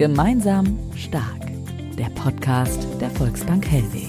Gemeinsam 0.00 0.78
stark. 0.96 1.52
Der 1.98 2.08
Podcast 2.14 2.88
der 3.02 3.10
Volksbank 3.10 3.66
Hellweg. 3.66 4.08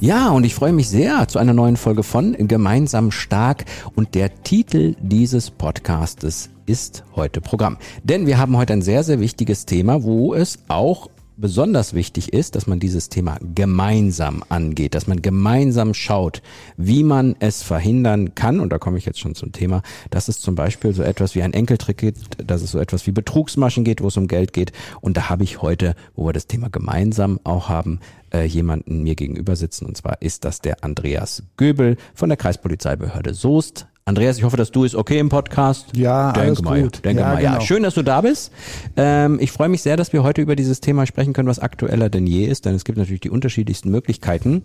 Ja, 0.00 0.30
und 0.30 0.42
ich 0.42 0.56
freue 0.56 0.72
mich 0.72 0.88
sehr 0.88 1.28
zu 1.28 1.38
einer 1.38 1.52
neuen 1.52 1.76
Folge 1.76 2.02
von 2.02 2.32
Gemeinsam 2.48 3.12
stark. 3.12 3.64
Und 3.94 4.16
der 4.16 4.42
Titel 4.42 4.96
dieses 5.00 5.52
Podcastes 5.52 6.50
ist 6.66 7.04
heute 7.14 7.40
Programm. 7.40 7.78
Denn 8.02 8.26
wir 8.26 8.38
haben 8.38 8.56
heute 8.56 8.72
ein 8.72 8.82
sehr, 8.82 9.04
sehr 9.04 9.20
wichtiges 9.20 9.66
Thema, 9.66 10.02
wo 10.02 10.34
es 10.34 10.58
auch 10.66 11.08
besonders 11.42 11.92
wichtig 11.92 12.32
ist, 12.32 12.54
dass 12.54 12.66
man 12.66 12.80
dieses 12.80 13.10
Thema 13.10 13.36
gemeinsam 13.54 14.42
angeht, 14.48 14.94
dass 14.94 15.06
man 15.06 15.20
gemeinsam 15.20 15.92
schaut, 15.92 16.40
wie 16.78 17.04
man 17.04 17.36
es 17.40 17.62
verhindern 17.62 18.34
kann. 18.34 18.60
Und 18.60 18.70
da 18.72 18.78
komme 18.78 18.96
ich 18.96 19.04
jetzt 19.04 19.18
schon 19.18 19.34
zum 19.34 19.52
Thema, 19.52 19.82
dass 20.08 20.28
es 20.28 20.40
zum 20.40 20.54
Beispiel 20.54 20.94
so 20.94 21.02
etwas 21.02 21.34
wie 21.34 21.42
ein 21.42 21.52
Enkeltrick 21.52 21.98
gibt, 21.98 22.50
dass 22.50 22.62
es 22.62 22.70
so 22.70 22.78
etwas 22.78 23.06
wie 23.06 23.12
Betrugsmaschen 23.12 23.84
geht, 23.84 24.00
wo 24.00 24.06
es 24.06 24.16
um 24.16 24.28
Geld 24.28 24.54
geht. 24.54 24.72
Und 25.02 25.18
da 25.18 25.28
habe 25.28 25.44
ich 25.44 25.60
heute, 25.60 25.94
wo 26.14 26.24
wir 26.24 26.32
das 26.32 26.46
Thema 26.46 26.70
gemeinsam 26.70 27.40
auch 27.44 27.68
haben, 27.68 28.00
äh, 28.32 28.44
jemanden 28.44 29.02
mir 29.02 29.16
gegenüber 29.16 29.56
sitzen. 29.56 29.84
Und 29.84 29.96
zwar 29.96 30.22
ist 30.22 30.44
das 30.44 30.60
der 30.60 30.82
Andreas 30.84 31.42
Göbel 31.56 31.96
von 32.14 32.30
der 32.30 32.38
Kreispolizeibehörde 32.38 33.34
Soest. 33.34 33.88
Andreas, 34.04 34.36
ich 34.36 34.42
hoffe, 34.42 34.56
dass 34.56 34.72
du 34.72 34.82
ist 34.82 34.96
okay 34.96 35.18
im 35.20 35.28
Podcast. 35.28 35.96
Ja, 35.96 36.32
denke 36.32 36.48
alles 36.48 36.62
mal, 36.62 36.82
gut. 36.82 37.04
Denke 37.04 37.22
Ja, 37.22 37.34
mal, 37.34 37.42
ja. 37.42 37.52
genau. 37.52 37.64
Schön, 37.64 37.84
dass 37.84 37.94
du 37.94 38.02
da 38.02 38.20
bist. 38.20 38.50
Ähm, 38.96 39.38
ich 39.40 39.52
freue 39.52 39.68
mich 39.68 39.82
sehr, 39.82 39.96
dass 39.96 40.12
wir 40.12 40.24
heute 40.24 40.40
über 40.42 40.56
dieses 40.56 40.80
Thema 40.80 41.06
sprechen 41.06 41.32
können, 41.32 41.48
was 41.48 41.60
aktueller 41.60 42.08
denn 42.10 42.26
je 42.26 42.44
ist, 42.46 42.64
denn 42.66 42.74
es 42.74 42.84
gibt 42.84 42.98
natürlich 42.98 43.20
die 43.20 43.30
unterschiedlichsten 43.30 43.90
Möglichkeiten, 43.90 44.62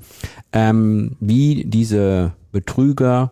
ähm, 0.54 1.18
wie 1.20 1.66
diese 1.68 2.34
Betrüger 2.52 3.32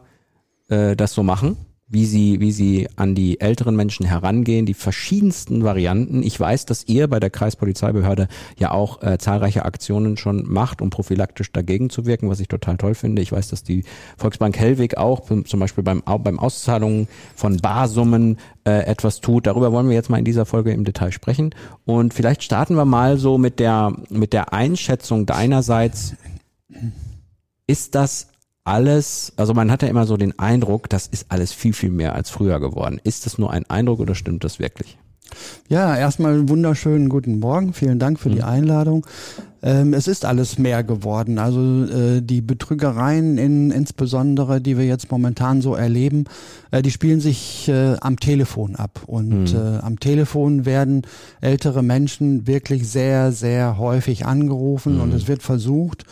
äh, 0.69 0.95
das 0.95 1.13
so 1.13 1.23
machen, 1.23 1.57
wie 1.87 2.05
sie, 2.05 2.39
wie 2.39 2.51
sie 2.51 2.87
an 2.95 3.13
die 3.13 3.39
älteren 3.39 3.75
Menschen 3.75 4.07
herangehen, 4.07 4.65
die 4.65 4.73
verschiedensten 4.73 5.63
Varianten. 5.63 6.23
Ich 6.23 6.39
weiß, 6.39 6.65
dass 6.65 6.87
ihr 6.87 7.07
bei 7.07 7.19
der 7.19 7.29
Kreispolizeibehörde 7.29 8.27
ja 8.57 8.71
auch 8.71 9.03
äh, 9.03 9.19
zahlreiche 9.19 9.65
Aktionen 9.65 10.17
schon 10.17 10.51
macht, 10.51 10.81
um 10.81 10.89
prophylaktisch 10.89 11.51
dagegen 11.51 11.91
zu 11.91 12.07
wirken, 12.07 12.27
was 12.27 12.39
ich 12.39 12.47
total 12.47 12.77
toll 12.77 12.95
finde. 12.95 13.21
Ich 13.21 13.31
weiß, 13.31 13.49
dass 13.49 13.61
die 13.61 13.83
Volksbank 14.17 14.57
Hellweg 14.57 14.97
auch 14.97 15.25
zum 15.27 15.59
Beispiel 15.59 15.83
beim, 15.83 16.01
beim 16.05 16.39
Auszahlungen 16.39 17.07
von 17.35 17.57
Barsummen 17.57 18.39
äh, 18.63 18.85
etwas 18.85 19.21
tut. 19.21 19.45
Darüber 19.45 19.71
wollen 19.71 19.87
wir 19.87 19.95
jetzt 19.95 20.09
mal 20.09 20.17
in 20.17 20.25
dieser 20.25 20.47
Folge 20.47 20.71
im 20.71 20.85
Detail 20.85 21.11
sprechen. 21.11 21.53
Und 21.85 22.15
vielleicht 22.15 22.41
starten 22.41 22.75
wir 22.75 22.85
mal 22.85 23.17
so 23.17 23.37
mit 23.37 23.59
der, 23.59 23.95
mit 24.09 24.33
der 24.33 24.53
Einschätzung 24.53 25.27
deinerseits. 25.27 26.15
Ist 27.67 27.93
das 27.93 28.27
alles, 28.65 29.31
also 29.37 29.53
man 29.53 29.71
hat 29.71 29.83
ja 29.83 29.87
immer 29.87 30.05
so 30.05 30.17
den 30.17 30.37
Eindruck, 30.37 30.89
das 30.89 31.07
ist 31.07 31.27
alles 31.29 31.53
viel, 31.53 31.73
viel 31.73 31.91
mehr 31.91 32.15
als 32.15 32.29
früher 32.29 32.59
geworden. 32.59 32.99
Ist 33.03 33.25
das 33.25 33.37
nur 33.37 33.51
ein 33.51 33.63
Eindruck 33.69 33.99
oder 33.99 34.15
stimmt 34.15 34.43
das 34.43 34.59
wirklich? 34.59 34.97
Ja, 35.69 35.95
erstmal 35.97 36.33
einen 36.33 36.49
wunderschönen 36.49 37.09
guten 37.09 37.39
Morgen. 37.39 37.73
Vielen 37.73 37.99
Dank 37.99 38.19
für 38.19 38.29
die 38.29 38.43
Einladung. 38.43 39.05
Ähm, 39.63 39.93
es 39.93 40.07
ist 40.07 40.23
alles 40.25 40.59
mehr 40.59 40.83
geworden. 40.83 41.39
Also 41.39 41.85
äh, 41.85 42.21
die 42.21 42.41
Betrügereien 42.41 43.37
in, 43.37 43.71
insbesondere, 43.71 44.61
die 44.61 44.77
wir 44.77 44.85
jetzt 44.85 45.11
momentan 45.11 45.61
so 45.61 45.73
erleben, 45.73 46.25
äh, 46.71 46.81
die 46.81 46.91
spielen 46.91 47.19
sich 47.19 47.67
äh, 47.67 47.95
am 48.01 48.19
Telefon 48.19 48.75
ab. 48.75 49.01
Und 49.07 49.53
äh, 49.53 49.79
am 49.81 49.99
Telefon 49.99 50.65
werden 50.65 51.01
ältere 51.41 51.81
Menschen 51.81 52.45
wirklich 52.45 52.87
sehr, 52.87 53.31
sehr 53.31 53.77
häufig 53.77 54.25
angerufen 54.25 55.01
und 55.01 55.13
es 55.13 55.27
wird 55.27 55.41
versucht, 55.41 56.05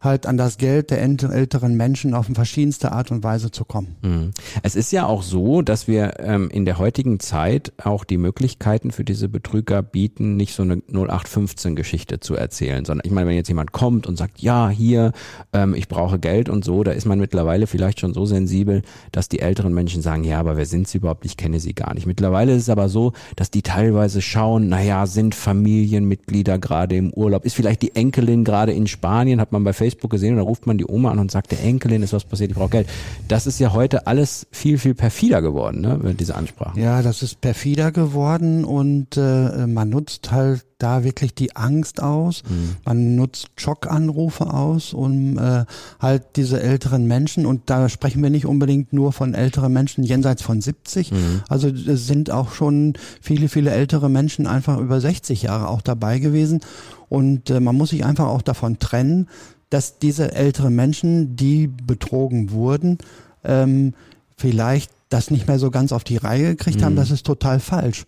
halt 0.00 0.26
an 0.26 0.36
das 0.36 0.58
Geld 0.58 0.90
der 0.90 1.02
ält- 1.02 1.24
älteren 1.30 1.76
Menschen 1.76 2.14
auf 2.14 2.26
verschiedenste 2.32 2.92
Art 2.92 3.10
und 3.10 3.24
Weise 3.24 3.50
zu 3.50 3.64
kommen. 3.64 3.96
Mhm. 4.02 4.30
Es 4.62 4.76
ist 4.76 4.92
ja 4.92 5.06
auch 5.06 5.22
so, 5.22 5.62
dass 5.62 5.88
wir 5.88 6.20
ähm, 6.20 6.50
in 6.50 6.64
der 6.64 6.78
heutigen 6.78 7.18
Zeit 7.18 7.72
auch 7.82 8.04
die 8.04 8.18
Möglichkeiten 8.18 8.90
für 8.90 9.04
diese 9.04 9.28
Betrüger 9.28 9.82
bieten, 9.82 10.36
nicht 10.36 10.54
so 10.54 10.62
eine 10.62 10.76
0815-Geschichte 10.76 12.20
zu 12.20 12.34
erzählen, 12.34 12.84
sondern 12.84 13.06
ich 13.06 13.12
meine, 13.12 13.28
wenn 13.28 13.36
jetzt 13.36 13.48
jemand 13.48 13.72
kommt 13.72 14.06
und 14.06 14.16
sagt, 14.16 14.40
ja, 14.40 14.68
hier, 14.68 15.12
ähm, 15.52 15.74
ich 15.74 15.88
brauche 15.88 16.18
Geld 16.18 16.48
und 16.48 16.64
so, 16.64 16.82
da 16.82 16.92
ist 16.92 17.06
man 17.06 17.18
mittlerweile 17.18 17.66
vielleicht 17.66 18.00
schon 18.00 18.14
so 18.14 18.26
sensibel, 18.26 18.82
dass 19.12 19.28
die 19.28 19.40
älteren 19.40 19.72
Menschen 19.72 20.02
sagen, 20.02 20.24
ja, 20.24 20.38
aber 20.38 20.56
wer 20.56 20.66
sind 20.66 20.88
sie 20.88 20.98
überhaupt? 20.98 21.24
Ich 21.24 21.36
kenne 21.36 21.60
sie 21.60 21.74
gar 21.74 21.94
nicht. 21.94 22.06
Mittlerweile 22.06 22.54
ist 22.54 22.62
es 22.62 22.68
aber 22.68 22.88
so, 22.88 23.12
dass 23.34 23.50
die 23.50 23.62
teilweise 23.62 24.20
schauen, 24.20 24.68
naja, 24.68 25.06
sind 25.06 25.34
Familienmitglieder 25.34 26.58
gerade 26.58 26.96
im 26.96 27.12
Urlaub? 27.12 27.44
Ist 27.44 27.56
vielleicht 27.56 27.82
die 27.82 27.94
Enkelin 27.94 28.44
gerade 28.44 28.72
in 28.72 28.86
Spanien? 28.86 29.40
Hat 29.40 29.52
man 29.52 29.64
bei 29.64 29.72
Facebook 29.72 29.85
gesehen 29.94 30.32
und 30.32 30.38
da 30.38 30.42
ruft 30.42 30.66
man 30.66 30.78
die 30.78 30.86
Oma 30.86 31.10
an 31.10 31.18
und 31.18 31.30
sagt, 31.30 31.52
der 31.52 31.62
Enkelin 31.62 32.02
ist 32.02 32.12
was 32.12 32.24
passiert, 32.24 32.50
ich 32.50 32.56
brauche 32.56 32.70
Geld. 32.70 32.88
Das 33.28 33.46
ist 33.46 33.58
ja 33.58 33.72
heute 33.72 34.06
alles 34.06 34.46
viel, 34.50 34.78
viel 34.78 34.94
perfider 34.94 35.42
geworden, 35.42 35.80
ne, 35.80 36.14
diese 36.18 36.34
Ansprachen. 36.34 36.80
Ja, 36.80 37.02
das 37.02 37.22
ist 37.22 37.40
perfider 37.40 37.92
geworden 37.92 38.64
und 38.64 39.16
äh, 39.16 39.66
man 39.66 39.88
nutzt 39.90 40.32
halt 40.32 40.64
da 40.78 41.04
wirklich 41.04 41.34
die 41.34 41.56
Angst 41.56 42.02
aus. 42.02 42.42
Man 42.84 43.16
nutzt 43.16 43.48
Schockanrufe 43.56 44.52
aus, 44.52 44.92
um 44.92 45.38
äh, 45.38 45.64
halt 45.98 46.36
diese 46.36 46.60
älteren 46.60 47.06
Menschen 47.06 47.46
und 47.46 47.70
da 47.70 47.88
sprechen 47.88 48.22
wir 48.22 48.28
nicht 48.28 48.44
unbedingt 48.44 48.92
nur 48.92 49.12
von 49.12 49.32
älteren 49.32 49.72
Menschen 49.72 50.04
jenseits 50.04 50.42
von 50.42 50.60
70. 50.60 51.12
Also 51.48 51.68
es 51.68 52.06
sind 52.06 52.30
auch 52.30 52.52
schon 52.52 52.94
viele, 53.22 53.48
viele 53.48 53.70
ältere 53.70 54.10
Menschen 54.10 54.46
einfach 54.46 54.78
über 54.78 55.00
60 55.00 55.42
Jahre 55.42 55.68
auch 55.68 55.80
dabei 55.80 56.18
gewesen 56.18 56.60
und 57.08 57.50
äh, 57.50 57.60
man 57.60 57.76
muss 57.76 57.90
sich 57.90 58.04
einfach 58.04 58.26
auch 58.26 58.42
davon 58.42 58.78
trennen, 58.78 59.28
dass 59.70 59.98
diese 59.98 60.32
älteren 60.32 60.74
Menschen, 60.74 61.36
die 61.36 61.66
betrogen 61.66 62.50
wurden, 62.50 62.98
ähm, 63.44 63.94
vielleicht 64.36 64.90
das 65.08 65.30
nicht 65.30 65.46
mehr 65.46 65.58
so 65.60 65.70
ganz 65.70 65.92
auf 65.92 66.02
die 66.02 66.16
Reihe 66.16 66.56
gekriegt 66.56 66.82
haben, 66.82 66.96
das 66.96 67.12
ist 67.12 67.24
total 67.24 67.60
falsch. 67.60 68.06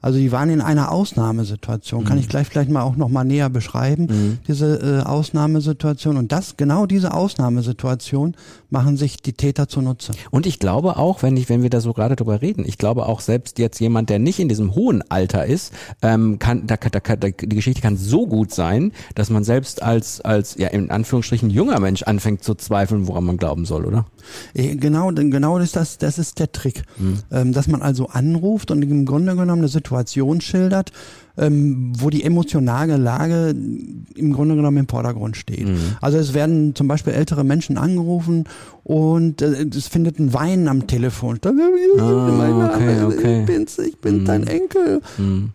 Also 0.00 0.18
die 0.18 0.32
waren 0.32 0.48
in 0.48 0.62
einer 0.62 0.90
Ausnahmesituation. 0.90 2.04
Kann 2.04 2.18
ich 2.18 2.28
gleich 2.28 2.46
vielleicht 2.48 2.70
mal 2.70 2.82
auch 2.82 2.96
noch 2.96 3.10
mal 3.10 3.24
näher 3.24 3.50
beschreiben, 3.50 4.38
diese 4.48 5.02
äh, 5.02 5.06
Ausnahmesituation. 5.06 6.16
Und 6.16 6.32
das, 6.32 6.56
genau 6.56 6.86
diese 6.86 7.12
Ausnahmesituation 7.12 8.34
machen 8.70 8.96
sich 8.96 9.18
die 9.18 9.34
Täter 9.34 9.68
zunutze. 9.68 10.12
Und 10.30 10.46
ich 10.46 10.58
glaube 10.58 10.96
auch, 10.96 11.22
wenn 11.22 11.36
ich, 11.36 11.50
wenn 11.50 11.62
wir 11.62 11.70
da 11.70 11.80
so 11.82 11.92
gerade 11.92 12.16
drüber 12.16 12.40
reden, 12.40 12.64
ich 12.66 12.78
glaube 12.78 13.04
auch 13.06 13.20
selbst 13.20 13.58
jetzt 13.58 13.78
jemand, 13.78 14.08
der 14.08 14.18
nicht 14.18 14.38
in 14.40 14.48
diesem 14.48 14.74
hohen 14.74 15.02
Alter 15.10 15.44
ist, 15.44 15.72
ähm, 16.00 16.38
kann, 16.38 16.66
da, 16.66 16.76
da, 16.76 17.16
da, 17.16 17.28
die 17.28 17.56
Geschichte 17.56 17.82
kann 17.82 17.98
so 17.98 18.26
gut 18.26 18.54
sein, 18.54 18.92
dass 19.14 19.28
man 19.28 19.44
selbst 19.44 19.82
als, 19.82 20.22
als, 20.22 20.56
ja, 20.56 20.68
in 20.68 20.90
Anführungsstrichen 20.90 21.50
junger 21.50 21.78
Mensch 21.78 22.04
anfängt 22.04 22.42
zu 22.42 22.54
zweifeln, 22.54 23.06
woran 23.06 23.24
man 23.24 23.36
glauben 23.36 23.66
soll, 23.66 23.84
oder? 23.84 24.06
Eh, 24.54 24.76
Genau, 24.76 25.10
denn 25.10 25.30
genau 25.30 25.58
ist 25.58 25.76
das, 25.76 25.98
das 25.98 26.18
ist 26.18 26.37
der 26.38 26.52
Trick, 26.52 26.82
ähm, 27.30 27.52
dass 27.52 27.68
man 27.68 27.82
also 27.82 28.08
anruft 28.08 28.70
und 28.70 28.82
im 28.82 29.04
Grunde 29.04 29.34
genommen 29.34 29.60
eine 29.60 29.68
Situation 29.68 30.40
schildert, 30.40 30.92
ähm, 31.36 31.92
wo 31.98 32.10
die 32.10 32.24
emotionale 32.24 32.96
Lage 32.96 33.50
im 33.50 34.32
Grunde 34.32 34.56
genommen 34.56 34.78
im 34.78 34.88
Vordergrund 34.88 35.36
steht. 35.36 35.66
Also 36.00 36.18
es 36.18 36.34
werden 36.34 36.74
zum 36.74 36.88
Beispiel 36.88 37.12
ältere 37.12 37.44
Menschen 37.44 37.78
angerufen 37.78 38.44
und 38.82 39.42
äh, 39.42 39.66
es 39.74 39.88
findet 39.88 40.18
ein 40.18 40.32
Weinen 40.34 40.68
am 40.68 40.86
Telefon 40.86 41.36
statt. 41.36 41.54
Ah, 41.98 42.74
okay, 42.74 43.02
okay. 43.04 43.40
Ich 43.40 43.46
bin's, 43.46 43.78
ich 43.78 43.98
bin 43.98 44.24
dein 44.24 44.46
Enkel. 44.46 45.00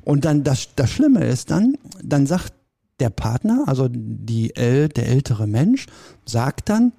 Und 0.03 0.25
dann 0.25 0.43
das, 0.43 0.69
das 0.75 0.89
Schlimme 0.89 1.25
ist 1.25 1.51
dann, 1.51 1.75
dann 2.03 2.27
sagt 2.27 2.53
der 2.99 3.09
Partner, 3.09 3.63
also 3.67 3.89
die 3.91 4.53
der 4.55 5.07
ältere 5.07 5.47
Mensch, 5.47 5.87
sagt 6.25 6.69
dann, 6.69 6.93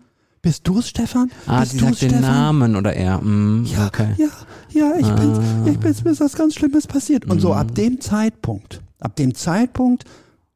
bist 0.44 0.66
du's, 0.68 0.88
Stefan? 0.88 1.30
Ah, 1.46 1.60
bist 1.60 1.72
sie 1.72 1.78
sagt 1.80 2.02
den 2.02 2.20
Namen 2.20 2.76
oder 2.76 2.92
er. 2.94 3.18
Mm, 3.20 3.64
ja, 3.64 3.86
okay. 3.88 4.14
ja, 4.16 4.28
ja, 4.70 4.94
ich 4.98 5.08
bin's, 5.08 5.38
Ah. 5.38 5.66
ich 5.68 5.78
bin's, 5.78 6.04
mir 6.04 6.10
ist 6.12 6.20
was 6.20 6.34
ganz 6.34 6.54
Schlimmes 6.54 6.86
passiert. 6.86 7.24
Und 7.26 7.40
so 7.40 7.48
Mhm. 7.48 7.54
ab 7.58 7.74
dem 7.74 8.00
Zeitpunkt, 8.00 8.80
ab 9.00 9.16
dem 9.16 9.34
Zeitpunkt, 9.34 10.04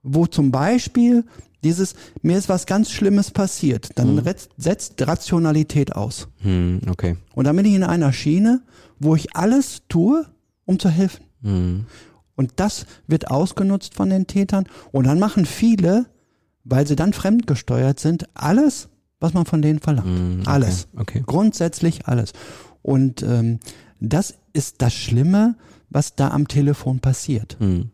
wo 0.05 0.26
zum 0.26 0.50
Beispiel 0.52 1.25
dieses, 1.64 1.94
mir 2.23 2.38
ist 2.38 2.49
was 2.49 2.67
ganz 2.67 2.90
Schlimmes 2.93 3.32
passiert, 3.32 3.90
dann 3.96 4.19
ret- 4.20 4.49
setzt 4.56 5.05
Rationalität 5.05 5.96
aus. 5.96 6.29
Hm, 6.43 6.81
okay. 6.88 7.17
Und 7.35 7.46
dann 7.46 7.56
bin 7.56 7.64
ich 7.67 7.75
in 7.75 7.82
einer 7.82 8.12
Schiene, 8.12 8.61
wo 9.00 9.17
ich 9.17 9.35
alles 9.35 9.82
tue, 9.88 10.25
um 10.67 10.79
zu 10.79 10.88
helfen. 10.88 11.25
Hm. 11.43 11.87
Und 12.37 12.52
das 12.56 12.87
wird 13.08 13.31
ausgenutzt 13.32 13.94
von 13.94 14.11
den 14.11 14.29
Tätern. 14.29 14.67
Und 14.93 15.06
dann 15.08 15.19
machen 15.19 15.46
viele, 15.46 16.06
weil 16.62 16.87
sie 16.87 16.94
dann 16.94 17.12
fremdgesteuert 17.12 17.99
sind, 17.99 18.29
alles, 18.35 18.88
was 19.20 19.34
man 19.34 19.46
von 19.46 19.62
denen 19.62 19.80
verlangt. 19.80 20.06
Hm, 20.08 20.40
okay, 20.40 20.50
Alles. 20.50 20.88
Okay. 20.96 21.22
Grundsätzlich 21.26 22.06
alles. 22.06 22.32
Und 22.82 23.22
ähm, 23.22 23.58
das 24.00 24.34
ist 24.52 24.76
das 24.82 24.94
Schlimme, 24.94 25.56
was 25.90 26.14
da 26.14 26.28
am 26.28 26.46
Telefon 26.48 27.00
passiert. 27.00 27.56
Hm. 27.58 27.90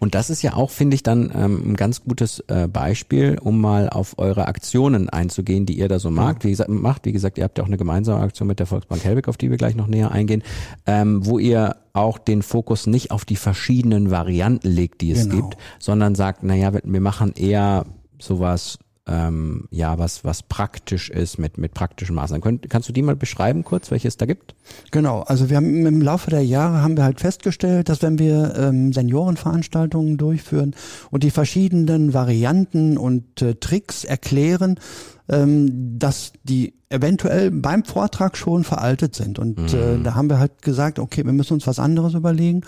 Und 0.00 0.14
das 0.16 0.28
ist 0.28 0.42
ja 0.42 0.54
auch, 0.54 0.70
finde 0.70 0.96
ich, 0.96 1.02
dann 1.04 1.30
ähm, 1.34 1.70
ein 1.72 1.76
ganz 1.76 2.02
gutes 2.02 2.40
äh, 2.48 2.66
Beispiel, 2.66 3.38
um 3.40 3.60
mal 3.60 3.88
auf 3.88 4.18
eure 4.18 4.48
Aktionen 4.48 5.08
einzugehen, 5.08 5.66
die 5.66 5.78
ihr 5.78 5.88
da 5.88 5.98
so 6.00 6.10
macht. 6.10 6.44
Wie 6.44 6.50
gesagt, 6.50 6.68
macht. 6.68 7.06
Wie 7.06 7.12
gesagt, 7.12 7.38
ihr 7.38 7.44
habt 7.44 7.56
ja 7.58 7.64
auch 7.64 7.68
eine 7.68 7.76
gemeinsame 7.76 8.20
Aktion 8.20 8.48
mit 8.48 8.58
der 8.58 8.66
Volksbank 8.66 9.04
Helbig, 9.04 9.28
auf 9.28 9.36
die 9.36 9.50
wir 9.50 9.56
gleich 9.56 9.76
noch 9.76 9.86
näher 9.86 10.10
eingehen, 10.10 10.42
ähm, 10.84 11.24
wo 11.24 11.38
ihr 11.38 11.76
auch 11.92 12.18
den 12.18 12.42
Fokus 12.42 12.86
nicht 12.86 13.12
auf 13.12 13.24
die 13.24 13.36
verschiedenen 13.36 14.10
Varianten 14.10 14.68
legt, 14.68 15.00
die 15.00 15.12
es 15.12 15.28
Genau. 15.28 15.48
gibt, 15.48 15.56
sondern 15.78 16.16
sagt, 16.16 16.42
naja, 16.42 16.72
wir, 16.74 16.80
wir 16.84 17.00
machen 17.00 17.32
eher 17.34 17.86
sowas, 18.20 18.78
ähm, 19.08 19.66
ja, 19.70 19.98
was, 19.98 20.24
was 20.24 20.44
praktisch 20.44 21.10
ist 21.10 21.38
mit, 21.38 21.58
mit 21.58 21.74
praktischen 21.74 22.14
Maßnahmen. 22.14 22.40
Könnt, 22.40 22.70
kannst 22.70 22.88
du 22.88 22.92
die 22.92 23.02
mal 23.02 23.16
beschreiben 23.16 23.64
kurz, 23.64 23.90
welche 23.90 24.06
es 24.06 24.16
da 24.16 24.26
gibt? 24.26 24.54
Genau, 24.92 25.22
also 25.22 25.50
wir 25.50 25.56
haben 25.56 25.86
im 25.86 26.00
Laufe 26.00 26.30
der 26.30 26.44
Jahre 26.44 26.82
haben 26.82 26.96
wir 26.96 27.04
halt 27.04 27.20
festgestellt, 27.20 27.88
dass 27.88 28.02
wenn 28.02 28.18
wir 28.18 28.54
ähm, 28.56 28.92
Seniorenveranstaltungen 28.92 30.18
durchführen 30.18 30.76
und 31.10 31.24
die 31.24 31.32
verschiedenen 31.32 32.14
Varianten 32.14 32.96
und 32.96 33.42
äh, 33.42 33.56
Tricks 33.56 34.04
erklären, 34.04 34.78
ähm, 35.32 35.98
dass 35.98 36.32
die 36.44 36.74
eventuell 36.92 37.50
beim 37.50 37.84
Vortrag 37.84 38.36
schon 38.36 38.64
veraltet 38.64 39.16
sind. 39.16 39.38
Und 39.38 39.72
äh, 39.72 39.98
da 40.02 40.14
haben 40.14 40.28
wir 40.28 40.38
halt 40.38 40.60
gesagt, 40.60 40.98
okay, 40.98 41.24
wir 41.24 41.32
müssen 41.32 41.54
uns 41.54 41.66
was 41.66 41.78
anderes 41.78 42.12
überlegen 42.12 42.60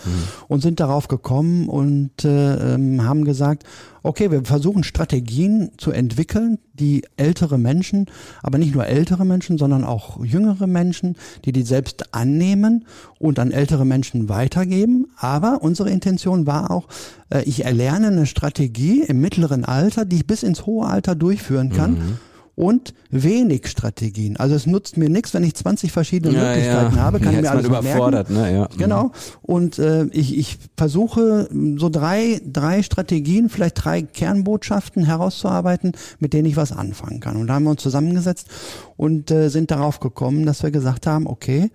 und 0.47 0.61
sind 0.61 0.79
darauf 0.79 1.07
gekommen 1.07 1.69
und 1.69 2.25
äh, 2.25 2.73
ähm, 2.73 3.03
haben 3.03 3.23
gesagt, 3.23 3.65
okay, 4.01 4.31
wir 4.31 4.43
versuchen 4.43 4.83
Strategien 4.83 5.71
zu 5.77 5.91
entwickeln, 5.91 6.57
die 6.73 7.03
ältere 7.17 7.57
Menschen, 7.59 8.07
aber 8.41 8.57
nicht 8.57 8.73
nur 8.73 8.87
ältere 8.87 9.25
Menschen, 9.25 9.57
sondern 9.59 9.83
auch 9.83 10.23
jüngere 10.23 10.67
Menschen, 10.67 11.15
die 11.45 11.51
die 11.51 11.63
selbst 11.63 12.13
annehmen 12.13 12.85
und 13.19 13.37
an 13.37 13.51
ältere 13.51 13.85
Menschen 13.85 14.27
weitergeben. 14.27 15.05
Aber 15.17 15.61
unsere 15.61 15.91
Intention 15.91 16.47
war 16.47 16.71
auch, 16.71 16.87
äh, 17.29 17.43
ich 17.43 17.63
erlerne 17.63 18.07
eine 18.07 18.25
Strategie 18.25 19.03
im 19.03 19.21
mittleren 19.21 19.65
Alter, 19.65 20.03
die 20.03 20.17
ich 20.17 20.27
bis 20.27 20.41
ins 20.41 20.65
hohe 20.65 20.87
Alter 20.87 21.13
durchführen 21.13 21.69
kann. 21.69 22.17
Und 22.55 22.93
wenig 23.09 23.67
Strategien. 23.67 24.37
Also 24.37 24.55
es 24.55 24.65
nutzt 24.65 24.95
mir 24.95 25.09
nichts, 25.09 25.33
wenn 25.33 25.43
ich 25.43 25.55
20 25.55 25.91
verschiedene 25.91 26.37
Möglichkeiten 26.37 27.01
habe, 27.01 27.19
kann 27.19 27.35
ich 27.35 27.41
mir 27.41 27.51
alles 27.51 27.67
merken. 27.67 27.85
überfordert, 27.85 28.29
ne? 28.29 28.53
Ja. 28.53 28.69
Genau. 28.77 29.11
Und 29.41 29.77
äh, 29.77 30.05
ich, 30.05 30.37
ich 30.37 30.57
versuche 30.77 31.49
so 31.75 31.89
drei, 31.89 32.39
drei 32.45 32.81
Strategien, 32.81 33.49
vielleicht 33.49 33.83
drei 33.83 34.03
Kernbotschaften 34.03 35.03
herauszuarbeiten, 35.05 35.91
mit 36.19 36.31
denen 36.31 36.45
ich 36.45 36.55
was 36.55 36.71
anfangen 36.71 37.19
kann. 37.19 37.35
Und 37.35 37.47
da 37.47 37.55
haben 37.55 37.65
wir 37.65 37.71
uns 37.71 37.83
zusammengesetzt 37.83 38.47
und 38.95 39.31
äh, 39.31 39.49
sind 39.49 39.69
darauf 39.69 39.99
gekommen, 39.99 40.45
dass 40.45 40.63
wir 40.63 40.71
gesagt 40.71 41.07
haben, 41.07 41.27
okay, 41.27 41.71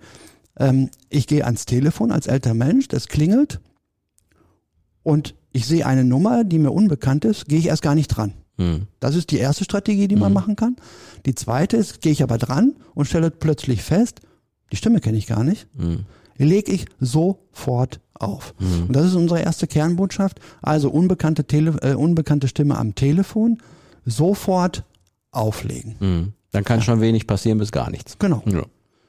ähm, 0.57 0.89
ich 1.09 1.27
gehe 1.27 1.45
ans 1.45 1.65
Telefon 1.65 2.11
als 2.11 2.25
älterer 2.25 2.55
Mensch, 2.55 2.87
das 2.87 3.07
klingelt 3.07 3.59
und 5.03 5.35
ich 5.51 5.67
sehe 5.67 5.85
eine 5.85 6.03
Nummer, 6.03 6.43
die 6.43 6.59
mir 6.59 6.71
unbekannt 6.71 7.25
ist, 7.25 7.47
gehe 7.47 7.59
ich 7.59 7.67
erst 7.67 7.81
gar 7.81 7.95
nicht 7.95 8.07
dran. 8.07 8.33
Hm. 8.61 8.87
Das 8.99 9.15
ist 9.15 9.31
die 9.31 9.37
erste 9.37 9.63
Strategie, 9.63 10.07
die 10.07 10.15
man 10.15 10.33
machen 10.33 10.55
kann. 10.55 10.75
Die 11.25 11.35
zweite 11.35 11.77
ist, 11.77 12.01
gehe 12.01 12.11
ich 12.11 12.23
aber 12.23 12.37
dran 12.37 12.75
und 12.93 13.05
stelle 13.05 13.31
plötzlich 13.31 13.81
fest, 13.81 14.21
die 14.71 14.75
Stimme 14.77 14.99
kenne 14.99 15.17
ich 15.17 15.27
gar 15.27 15.43
nicht, 15.43 15.67
Hm. 15.77 16.05
lege 16.37 16.71
ich 16.71 16.85
sofort 16.99 17.99
auf. 18.13 18.53
Und 18.59 18.95
das 18.95 19.05
ist 19.07 19.15
unsere 19.15 19.41
erste 19.41 19.65
Kernbotschaft. 19.67 20.39
Also 20.61 20.89
unbekannte, 20.91 21.43
Tele 21.45 21.75
äh, 21.81 21.93
unbekannte 21.95 22.47
Stimme 22.47 22.77
am 22.77 22.93
Telefon, 22.95 23.57
sofort 24.05 24.83
auflegen. 25.31 25.95
Hm. 25.99 26.33
Dann 26.51 26.63
kann 26.63 26.81
schon 26.81 27.01
wenig 27.01 27.27
passieren 27.27 27.57
bis 27.57 27.71
gar 27.71 27.89
nichts. 27.89 28.17
Genau. 28.19 28.43
Ja. 28.45 28.63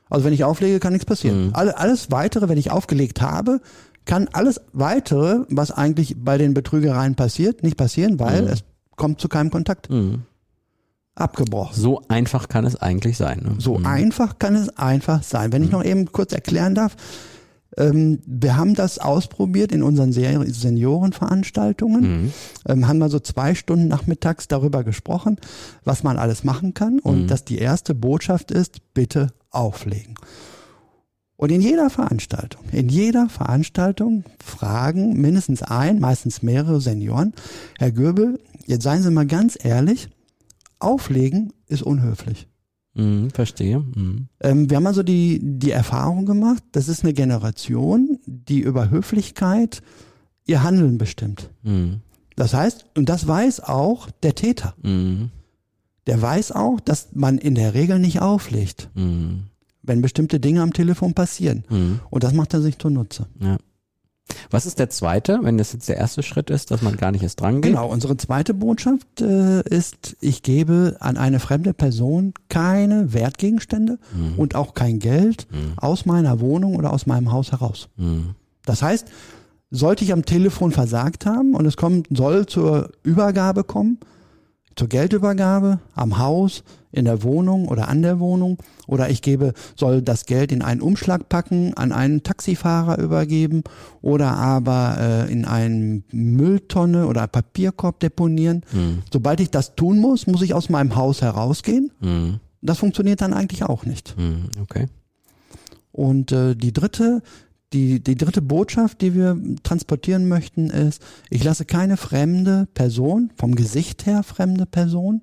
Also 0.08 0.25
wenn 0.25 0.32
ich 0.32 0.44
auflege, 0.44 0.78
kann 0.78 0.93
nichts 0.93 1.06
passieren. 1.06 1.50
Alle, 1.55 1.76
alles 1.78 2.10
weitere, 2.10 2.48
wenn 2.48 2.58
ich 2.58 2.70
aufgelegt 2.70 3.20
habe, 3.20 3.60
kann 4.05 4.28
alles 4.32 4.60
weitere, 4.72 5.44
was 5.48 5.70
eigentlich 5.70 6.16
bei 6.19 6.38
den 6.38 6.55
Betrügereien 6.55 7.14
passiert, 7.14 7.62
nicht 7.62 7.76
passieren, 7.76 8.19
weil 8.19 8.46
es 8.48 8.62
kommt 9.02 9.20
zu 9.20 9.28
keinem 9.28 9.50
Kontakt. 9.50 9.90
Mhm. 9.90 10.22
Abgebrochen. 11.16 11.75
So 11.78 12.02
einfach 12.08 12.49
kann 12.49 12.64
es 12.64 12.76
eigentlich 12.76 13.16
sein. 13.16 13.40
Ne? 13.44 13.54
So 13.58 13.81
einfach 13.82 14.38
kann 14.38 14.54
es 14.54 14.69
einfach 14.78 15.25
sein. 15.25 15.52
Wenn 15.52 15.64
ich 15.64 15.72
noch 15.72 15.84
eben 15.84 16.10
kurz 16.12 16.32
erklären 16.32 16.75
darf, 16.76 16.96
ähm, 17.76 18.20
wir 18.26 18.56
haben 18.56 18.75
das 18.75 18.99
ausprobiert 18.99 19.72
in 19.72 19.82
unseren 19.82 20.12
Se- 20.12 20.44
Seniorenveranstaltungen, 20.46 22.32
ähm, 22.69 22.87
haben 22.88 22.99
mal 22.99 23.10
so 23.10 23.19
zwei 23.19 23.54
Stunden 23.54 23.88
nachmittags 23.88 24.46
darüber 24.46 24.84
gesprochen, 24.84 25.37
was 25.84 26.02
man 26.02 26.16
alles 26.16 26.44
machen 26.44 26.75
kann 26.75 26.98
und 27.00 27.26
dass 27.26 27.44
die 27.44 27.58
erste 27.58 27.94
Botschaft 27.94 28.50
ist, 28.50 28.94
bitte 28.94 29.32
auflegen. 29.50 30.14
Und 31.37 31.50
in 31.50 31.60
jeder 31.60 31.90
Veranstaltung, 31.90 32.62
in 32.70 32.88
jeder 32.88 33.28
Veranstaltung 33.28 34.25
fragen 34.43 35.20
mindestens 35.20 35.60
ein, 35.62 35.98
meistens 35.98 36.43
mehrere 36.43 36.81
Senioren, 36.81 37.32
Herr 37.78 37.90
Göbel, 37.90 38.38
jetzt 38.66 38.84
seien 38.84 39.02
Sie 39.02 39.10
mal 39.10 39.26
ganz 39.26 39.58
ehrlich, 39.62 40.08
auflegen 40.78 41.52
ist 41.68 41.82
unhöflich. 41.82 42.48
Mhm, 42.94 43.30
verstehe. 43.30 43.80
Mhm. 43.80 44.28
Ähm, 44.40 44.68
wir 44.68 44.76
haben 44.76 44.86
also 44.86 45.02
die, 45.02 45.40
die 45.42 45.70
Erfahrung 45.70 46.26
gemacht, 46.26 46.62
das 46.72 46.88
ist 46.88 47.04
eine 47.04 47.14
Generation, 47.14 48.18
die 48.26 48.60
über 48.60 48.90
Höflichkeit 48.90 49.82
ihr 50.46 50.62
Handeln 50.62 50.98
bestimmt. 50.98 51.50
Mhm. 51.62 52.00
Das 52.36 52.52
heißt, 52.54 52.86
und 52.96 53.08
das 53.08 53.26
weiß 53.26 53.60
auch 53.60 54.10
der 54.22 54.34
Täter. 54.34 54.74
Mhm. 54.82 55.30
Der 56.06 56.20
weiß 56.20 56.52
auch, 56.52 56.80
dass 56.80 57.08
man 57.14 57.38
in 57.38 57.54
der 57.54 57.74
Regel 57.74 57.98
nicht 57.98 58.20
auflegt, 58.20 58.90
Mhm. 58.94 59.44
wenn 59.82 60.02
bestimmte 60.02 60.40
Dinge 60.40 60.60
am 60.62 60.72
Telefon 60.72 61.14
passieren. 61.14 61.64
Mhm. 61.70 62.00
Und 62.10 62.24
das 62.24 62.34
macht 62.34 62.52
er 62.54 62.60
sich 62.60 62.78
zunutze. 62.78 63.26
Ja. 63.40 63.56
Was 64.50 64.67
ist 64.67 64.79
der 64.79 64.90
zweite, 64.90 65.40
wenn 65.43 65.58
das 65.58 65.73
jetzt 65.73 65.88
der 65.88 65.96
erste 65.96 66.23
Schritt 66.23 66.50
ist, 66.50 66.70
dass 66.70 66.82
man 66.82 66.96
gar 66.96 67.12
nicht 67.12 67.23
erst 67.23 67.40
dran 67.40 67.61
geht? 67.61 67.73
Genau, 67.73 67.88
unsere 67.88 68.17
zweite 68.17 68.55
Botschaft 68.55 69.20
äh, 69.20 69.62
ist, 69.62 70.17
ich 70.20 70.43
gebe 70.43 70.96
an 71.00 71.17
eine 71.17 71.40
fremde 71.40 71.75
Person 71.75 72.34
keine 72.49 73.12
Wertgegenstände 73.12 73.99
und 74.37 74.55
auch 74.55 74.75
kein 74.75 74.99
Geld 74.99 75.46
aus 75.76 76.06
meiner 76.06 76.40
Wohnung 76.40 76.76
oder 76.76 76.93
aus 76.93 77.06
meinem 77.06 77.32
Haus 77.32 77.52
heraus. 77.52 77.88
Mhm. 77.96 78.34
Das 78.64 78.82
heißt, 78.82 79.06
sollte 79.70 80.05
ich 80.05 80.12
am 80.12 80.25
Telefon 80.25 80.70
versagt 80.70 81.26
haben 81.26 81.55
und 81.55 81.67
es 81.67 81.76
kommt, 81.76 82.06
soll 82.11 82.46
zur 82.46 82.90
Übergabe 83.02 83.64
kommen, 83.64 83.99
zur 84.76 84.88
Geldübergabe 84.88 85.80
am 85.94 86.19
Haus, 86.19 86.64
in 86.90 87.06
der 87.06 87.22
Wohnung 87.22 87.69
oder 87.69 87.88
an 87.88 88.02
der 88.02 88.20
Wohnung, 88.20 88.58
oder 88.86 89.08
ich 89.08 89.22
gebe, 89.22 89.54
soll 89.76 90.02
das 90.02 90.26
Geld 90.26 90.52
in 90.52 90.60
einen 90.60 90.82
Umschlag 90.82 91.28
packen, 91.28 91.72
an 91.74 91.90
einen 91.90 92.22
Taxifahrer 92.22 92.98
übergeben 92.98 93.62
oder 94.02 94.32
aber 94.32 94.96
äh, 95.00 95.32
in 95.32 95.46
einen 95.46 96.04
Mülltonne 96.12 97.06
oder 97.06 97.26
Papierkorb 97.26 98.00
deponieren. 98.00 98.62
Sobald 99.10 99.41
ich 99.41 99.50
das 99.50 99.74
tun 99.74 99.98
muss, 99.98 100.26
muss 100.26 100.43
ich 100.43 100.52
aus 100.52 100.69
meinem 100.69 100.94
Haus 100.94 101.22
herausgehen. 101.22 101.93
Mhm. 102.00 102.41
Das 102.60 102.79
funktioniert 102.79 103.20
dann 103.20 103.32
eigentlich 103.32 103.64
auch 103.64 103.84
nicht. 103.86 104.14
Mhm. 104.19 104.50
Okay. 104.60 104.88
Und 105.93 106.32
äh, 106.32 106.55
die 106.55 106.72
dritte, 106.72 107.22
die, 107.72 108.00
die 108.00 108.17
dritte 108.17 108.43
Botschaft, 108.43 109.00
die 109.00 109.14
wir 109.14 109.38
transportieren 109.62 110.29
möchten, 110.29 110.70
ist, 110.70 111.02
ich 111.31 111.44
lasse 111.44 111.64
keine 111.64 111.96
fremde 111.96 112.69
Person, 112.74 113.32
vom 113.36 113.55
Gesicht 113.55 114.06
her 114.06 114.22
fremde 114.22 114.67
Person, 114.67 115.22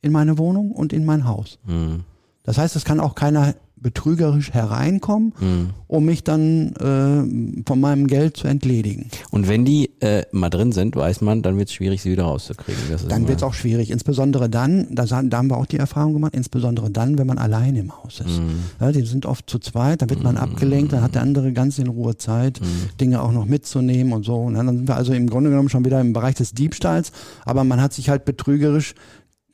in 0.00 0.12
meine 0.12 0.38
Wohnung 0.38 0.72
und 0.72 0.92
in 0.92 1.04
mein 1.04 1.26
Haus. 1.26 1.58
Mhm. 1.64 2.04
Das 2.42 2.58
heißt, 2.58 2.74
es 2.76 2.84
kann 2.84 3.00
auch 3.00 3.14
keiner 3.14 3.54
betrügerisch 3.82 4.52
hereinkommen, 4.52 5.32
Mhm. 5.40 5.70
um 5.88 6.04
mich 6.04 6.24
dann 6.24 6.72
äh, 6.76 7.62
von 7.66 7.80
meinem 7.80 8.06
Geld 8.06 8.36
zu 8.36 8.46
entledigen. 8.48 9.06
Und 9.30 9.48
wenn 9.48 9.64
die 9.64 9.90
äh, 10.00 10.24
mal 10.32 10.48
drin 10.50 10.72
sind, 10.72 10.94
weiß 10.96 11.20
man, 11.20 11.42
dann 11.42 11.58
wird 11.58 11.68
es 11.68 11.74
schwierig, 11.74 12.00
sie 12.02 12.10
wieder 12.12 12.24
rauszukriegen. 12.24 12.80
Dann 13.08 13.28
wird 13.28 13.38
es 13.38 13.42
auch 13.42 13.54
schwierig, 13.54 13.90
insbesondere 13.90 14.48
dann, 14.48 14.86
da, 14.90 15.04
da 15.04 15.36
haben 15.36 15.48
wir 15.50 15.56
auch 15.56 15.66
die 15.66 15.76
Erfahrung 15.78 16.12
gemacht, 16.14 16.34
insbesondere 16.34 16.90
dann, 16.90 17.18
wenn 17.18 17.26
man 17.26 17.38
allein 17.38 17.76
im 17.76 17.92
Haus 17.96 18.20
ist. 18.20 18.38
Mhm. 18.40 18.60
Ja, 18.80 18.92
die 18.92 19.02
sind 19.02 19.26
oft 19.26 19.48
zu 19.50 19.58
zweit, 19.58 20.02
dann 20.02 20.10
wird 20.10 20.22
man 20.22 20.36
abgelenkt, 20.36 20.92
dann 20.92 21.02
hat 21.02 21.14
der 21.14 21.22
andere 21.22 21.52
ganz 21.52 21.78
in 21.78 21.88
Ruhe 21.88 22.16
Zeit, 22.16 22.60
Mhm. 22.60 22.66
Dinge 23.00 23.20
auch 23.22 23.32
noch 23.32 23.46
mitzunehmen 23.46 24.12
und 24.12 24.24
so. 24.24 24.36
Und 24.36 24.54
dann 24.54 24.66
sind 24.68 24.88
wir 24.88 24.96
also 24.96 25.12
im 25.12 25.28
Grunde 25.28 25.50
genommen 25.50 25.68
schon 25.68 25.84
wieder 25.84 26.00
im 26.00 26.12
Bereich 26.12 26.34
des 26.36 26.52
Diebstahls, 26.54 27.12
aber 27.44 27.64
man 27.64 27.80
hat 27.80 27.92
sich 27.92 28.08
halt 28.08 28.24
betrügerisch 28.24 28.94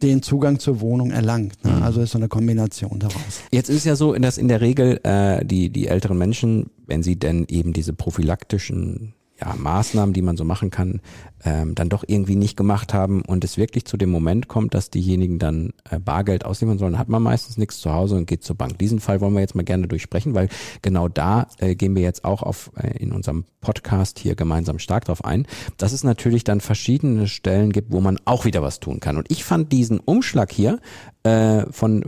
den 0.03 0.23
Zugang 0.23 0.59
zur 0.59 0.81
Wohnung 0.81 1.11
erlangt. 1.11 1.65
Mhm. 1.65 1.71
Ne? 1.71 1.83
Also 1.83 2.01
ist 2.01 2.13
so 2.13 2.19
eine 2.19 2.29
Kombination 2.29 2.99
daraus. 2.99 3.43
Jetzt 3.51 3.69
ist 3.69 3.79
es 3.79 3.85
ja 3.85 3.97
so, 3.97 4.15
dass 4.15 4.39
in 4.39 4.49
der 4.49 4.61
Regel 4.61 5.01
äh, 5.03 5.45
die, 5.45 5.71
die 5.71 5.89
älteren 5.89 6.19
Menschen, 6.19 6.71
wenn 6.87 7.03
sie 7.03 7.17
denn 7.17 7.47
eben 7.49 7.73
diese 7.73 7.93
prophylaktischen 7.93 9.15
ja, 9.41 9.55
Maßnahmen, 9.57 10.13
die 10.13 10.23
man 10.23 10.37
so 10.37 10.45
machen 10.45 10.71
kann, 10.71 11.01
ähm, 11.45 11.75
dann 11.75 11.89
doch 11.89 12.05
irgendwie 12.07 12.37
nicht 12.37 12.57
gemacht 12.57 12.95
haben 12.95 13.23
und 13.23 13.45
es 13.45 13.57
wirklich 13.57 13.85
zu 13.85 13.97
dem 13.97 14.11
Moment 14.11 14.49
kommt, 14.49 14.75
dass 14.75 14.91
diejenigen 14.91 15.39
dann 15.39 15.73
äh, 15.91 15.99
Bargeld 15.99 16.45
ausliefern 16.45 16.79
sollen, 16.79 16.99
hat 16.99 17.09
man 17.09 17.23
meistens 17.23 17.57
nichts 17.57 17.81
zu 17.81 17.93
Hause 17.93 18.17
und 18.17 18.27
geht 18.27 18.45
zur 18.45 18.57
Bank. 18.57 18.79
Diesen 18.79 19.01
Fall 19.01 19.21
wollen 19.21 19.35
wir 19.35 19.41
jetzt 19.41 19.55
mal 19.55 19.65
gerne 19.65 19.89
durchsprechen, 19.89 20.35
weil 20.35 20.49
genau 20.83 21.09
da 21.09 21.49
äh, 21.59 21.75
gehen 21.75 21.95
wir 21.95 22.03
jetzt 22.03 22.25
auch 22.25 22.43
auf 22.43 22.71
äh, 22.77 22.97
in 22.99 23.13
unserem 23.13 23.45
Podcast 23.61 24.19
hier 24.19 24.35
gemeinsam 24.35 24.79
stark 24.79 25.05
drauf 25.05 25.25
ein, 25.25 25.47
dass 25.77 25.93
es 25.93 26.05
natürlich 26.05 26.45
dann 26.45 26.61
verschiedene 26.61 27.27
Stellen 27.29 27.73
gibt, 27.73 27.93
wo 27.93 28.01
man 28.01 28.19
auch 28.25 28.45
wieder 28.45 28.63
was 28.63 28.81
tun 28.81 29.01
kann. 29.01 29.17
Und 29.17 29.31
ich 29.31 29.45
fand 29.45 29.73
diesen 29.73 30.01
Umschlag 30.01 30.53
hier 30.53 30.79
äh, 31.25 31.65
von, 31.71 32.05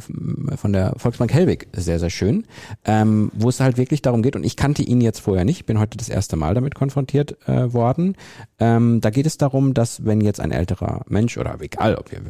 von 0.57 0.73
der 0.73 0.95
Volksbank 0.97 1.33
Hellwig 1.33 1.69
sehr, 1.73 1.99
sehr 1.99 2.11
schön, 2.11 2.47
ähm, 2.85 3.31
wo 3.35 3.49
es 3.49 3.61
halt 3.61 3.77
wirklich 3.77 4.03
darum 4.03 4.23
geht, 4.23 4.37
und 4.37 4.45
ich 4.45 4.57
kannte 4.57 4.83
ihn 4.83 5.01
jetzt 5.01 5.21
vorher 5.21 5.45
nicht, 5.45 5.67
bin 5.67 5.79
heute 5.79 5.99
das 5.99 6.09
erste 6.09 6.37
Mal 6.37 6.55
damit 6.55 6.75
konfrontiert, 6.75 7.37
äh, 7.49 7.73
worden. 7.73 8.17
Ähm, 8.59 9.01
da 9.01 9.11
geht 9.11 9.20
es 9.27 9.39
darum, 9.39 9.75
dass 9.75 10.05
wenn 10.05 10.21
jetzt 10.21 10.41
ein 10.41 10.53
älterer 10.53 11.03
Mensch 11.09 11.39
oder 11.39 11.57
egal, 11.61 11.97
ob 11.97 12.11
wir, 12.11 12.21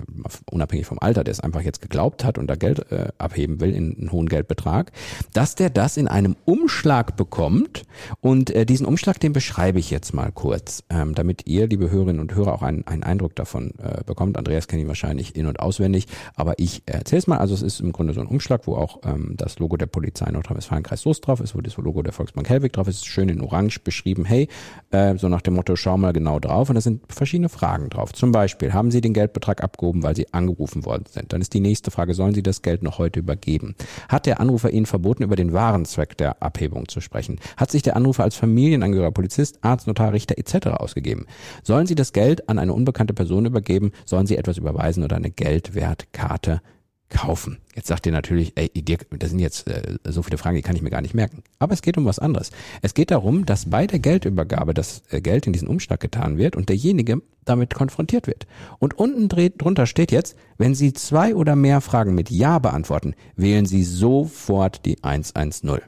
unabhängig 0.50 0.86
vom 0.86 0.98
Alter, 1.00 1.24
der 1.24 1.32
es 1.32 1.40
einfach 1.40 1.62
jetzt 1.62 1.80
geglaubt 1.80 2.24
hat 2.24 2.38
und 2.38 2.46
da 2.46 2.56
Geld 2.56 2.90
äh, 2.92 3.08
abheben 3.18 3.60
will 3.60 3.74
in 3.74 3.96
einen 3.98 4.12
hohen 4.12 4.28
Geldbetrag, 4.28 4.92
dass 5.32 5.54
der 5.54 5.70
das 5.70 5.96
in 5.96 6.08
einem 6.08 6.36
Umschlag 6.44 7.16
bekommt 7.16 7.82
und 8.20 8.50
äh, 8.50 8.66
diesen 8.66 8.86
Umschlag, 8.86 9.20
den 9.20 9.32
beschreibe 9.32 9.78
ich 9.78 9.90
jetzt 9.90 10.14
mal 10.14 10.32
kurz, 10.32 10.82
ähm, 10.90 11.14
damit 11.14 11.46
ihr, 11.46 11.66
liebe 11.66 11.90
Hörerinnen 11.90 12.20
und 12.20 12.34
Hörer, 12.34 12.54
auch 12.54 12.62
einen, 12.62 12.86
einen 12.86 13.02
Eindruck 13.02 13.36
davon 13.36 13.72
äh, 13.82 14.02
bekommt. 14.04 14.36
Andreas 14.36 14.68
kennt 14.68 14.82
ihn 14.82 14.88
wahrscheinlich 14.88 15.36
in- 15.36 15.46
und 15.46 15.60
auswendig, 15.60 16.06
aber 16.34 16.54
ich 16.58 16.82
erzähle 16.86 17.18
es 17.18 17.26
mal. 17.26 17.38
Also 17.38 17.54
es 17.54 17.62
ist 17.62 17.80
im 17.80 17.92
Grunde 17.92 18.12
so 18.12 18.20
ein 18.20 18.26
Umschlag, 18.26 18.66
wo 18.66 18.76
auch 18.76 19.00
ähm, 19.04 19.34
das 19.36 19.58
Logo 19.58 19.76
der 19.76 19.86
Polizei 19.86 20.30
Nordrhein-Westfalen-Kreis 20.30 21.02
Soest 21.02 21.26
drauf 21.26 21.40
ist, 21.40 21.54
wo 21.54 21.60
das 21.60 21.76
Logo 21.76 22.02
der 22.02 22.12
Volksbank 22.12 22.48
Hellwig 22.48 22.72
drauf 22.72 22.88
ist, 22.88 23.06
schön 23.06 23.28
in 23.28 23.40
Orange 23.40 23.80
beschrieben, 23.80 24.24
hey, 24.24 24.48
äh, 24.90 25.16
so 25.16 25.28
nach 25.28 25.42
dem 25.42 25.54
Motto, 25.54 25.76
schau 25.76 25.96
mal 25.96 26.12
genau 26.12 26.38
drauf. 26.38 26.68
Und 26.68 26.76
da 26.80 26.84
sind 26.84 27.02
verschiedene 27.12 27.50
Fragen 27.50 27.90
drauf. 27.90 28.14
Zum 28.14 28.32
Beispiel, 28.32 28.72
haben 28.72 28.90
Sie 28.90 29.02
den 29.02 29.12
Geldbetrag 29.12 29.62
abgehoben, 29.62 30.02
weil 30.02 30.16
Sie 30.16 30.32
angerufen 30.32 30.86
worden 30.86 31.04
sind? 31.10 31.30
Dann 31.32 31.42
ist 31.42 31.52
die 31.52 31.60
nächste 31.60 31.90
Frage, 31.90 32.14
sollen 32.14 32.32
Sie 32.32 32.42
das 32.42 32.62
Geld 32.62 32.82
noch 32.82 32.96
heute 32.96 33.20
übergeben? 33.20 33.74
Hat 34.08 34.24
der 34.24 34.40
Anrufer 34.40 34.70
Ihnen 34.70 34.86
verboten, 34.86 35.22
über 35.22 35.36
den 35.36 35.52
wahren 35.52 35.84
Zweck 35.84 36.16
der 36.16 36.42
Abhebung 36.42 36.88
zu 36.88 37.02
sprechen? 37.02 37.38
Hat 37.58 37.70
sich 37.70 37.82
der 37.82 37.96
Anrufer 37.96 38.22
als 38.22 38.34
Familienangehöriger, 38.36 39.12
Polizist, 39.12 39.58
Arzt, 39.60 39.88
Notar, 39.88 40.14
Richter 40.14 40.38
etc. 40.38 40.68
ausgegeben? 40.68 41.26
Sollen 41.62 41.86
Sie 41.86 41.94
das 41.94 42.14
Geld 42.14 42.48
an 42.48 42.58
eine 42.58 42.72
unbekannte 42.72 43.12
Person 43.12 43.44
übergeben? 43.44 43.92
Sollen 44.06 44.26
Sie 44.26 44.38
etwas 44.38 44.56
überweisen 44.56 45.04
oder 45.04 45.16
eine 45.16 45.30
Geldwertkarte 45.30 46.62
kaufen. 47.10 47.58
Jetzt 47.74 47.88
sagt 47.88 48.06
ihr 48.06 48.12
natürlich, 48.12 48.52
ey, 48.54 48.68
Dirk, 48.68 49.06
das 49.10 49.30
sind 49.30 49.40
jetzt 49.40 49.66
äh, 49.68 49.98
so 50.04 50.22
viele 50.22 50.38
Fragen, 50.38 50.56
die 50.56 50.62
kann 50.62 50.76
ich 50.76 50.82
mir 50.82 50.90
gar 50.90 51.02
nicht 51.02 51.14
merken. 51.14 51.42
Aber 51.58 51.74
es 51.74 51.82
geht 51.82 51.98
um 51.98 52.06
was 52.06 52.18
anderes. 52.18 52.50
Es 52.82 52.94
geht 52.94 53.10
darum, 53.10 53.44
dass 53.44 53.68
bei 53.68 53.86
der 53.86 53.98
Geldübergabe 53.98 54.72
das 54.72 55.02
äh, 55.10 55.20
Geld 55.20 55.46
in 55.46 55.52
diesen 55.52 55.68
Umschlag 55.68 56.00
getan 56.00 56.38
wird 56.38 56.56
und 56.56 56.68
derjenige 56.68 57.20
damit 57.44 57.74
konfrontiert 57.74 58.26
wird. 58.26 58.46
Und 58.78 58.96
unten 58.98 59.28
drunter 59.28 59.86
steht 59.86 60.12
jetzt, 60.12 60.36
wenn 60.56 60.74
Sie 60.74 60.92
zwei 60.92 61.34
oder 61.34 61.56
mehr 61.56 61.80
Fragen 61.80 62.14
mit 62.14 62.30
Ja 62.30 62.58
beantworten, 62.58 63.14
wählen 63.34 63.66
Sie 63.66 63.82
sofort 63.82 64.84
die 64.86 65.02
110. 65.02 65.80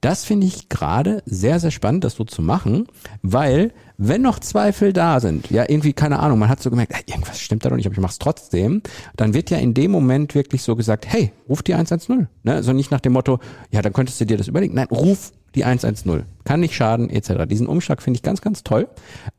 Das 0.00 0.24
finde 0.24 0.46
ich 0.46 0.68
gerade 0.68 1.22
sehr, 1.26 1.60
sehr 1.60 1.70
spannend, 1.70 2.04
das 2.04 2.14
so 2.14 2.24
zu 2.24 2.42
machen, 2.42 2.86
weil 3.22 3.72
wenn 3.96 4.22
noch 4.22 4.38
Zweifel 4.40 4.92
da 4.92 5.20
sind, 5.20 5.50
ja 5.50 5.64
irgendwie, 5.68 5.92
keine 5.92 6.18
Ahnung, 6.18 6.38
man 6.38 6.48
hat 6.48 6.60
so 6.60 6.70
gemerkt, 6.70 6.94
hey, 6.94 7.04
irgendwas 7.06 7.40
stimmt 7.40 7.64
da 7.64 7.68
doch 7.68 7.76
nicht, 7.76 7.86
aber 7.86 7.94
ich 7.94 8.00
mach's 8.00 8.18
trotzdem, 8.18 8.82
dann 9.16 9.34
wird 9.34 9.50
ja 9.50 9.58
in 9.58 9.74
dem 9.74 9.90
Moment 9.90 10.34
wirklich 10.34 10.62
so 10.62 10.74
gesagt, 10.74 11.06
hey, 11.06 11.32
ruf 11.48 11.62
die 11.62 11.74
110. 11.74 12.28
Ne? 12.42 12.54
Also 12.54 12.72
nicht 12.72 12.90
nach 12.90 13.00
dem 13.00 13.12
Motto, 13.12 13.38
ja, 13.70 13.82
dann 13.82 13.92
könntest 13.92 14.20
du 14.20 14.26
dir 14.26 14.36
das 14.36 14.48
überlegen. 14.48 14.74
Nein, 14.74 14.88
ruf 14.90 15.32
die 15.54 15.64
110. 15.64 16.24
Kann 16.44 16.60
nicht 16.60 16.74
schaden, 16.74 17.08
etc. 17.08 17.46
Diesen 17.48 17.66
Umschlag 17.66 18.02
finde 18.02 18.18
ich 18.18 18.22
ganz, 18.22 18.40
ganz 18.40 18.64
toll. 18.64 18.88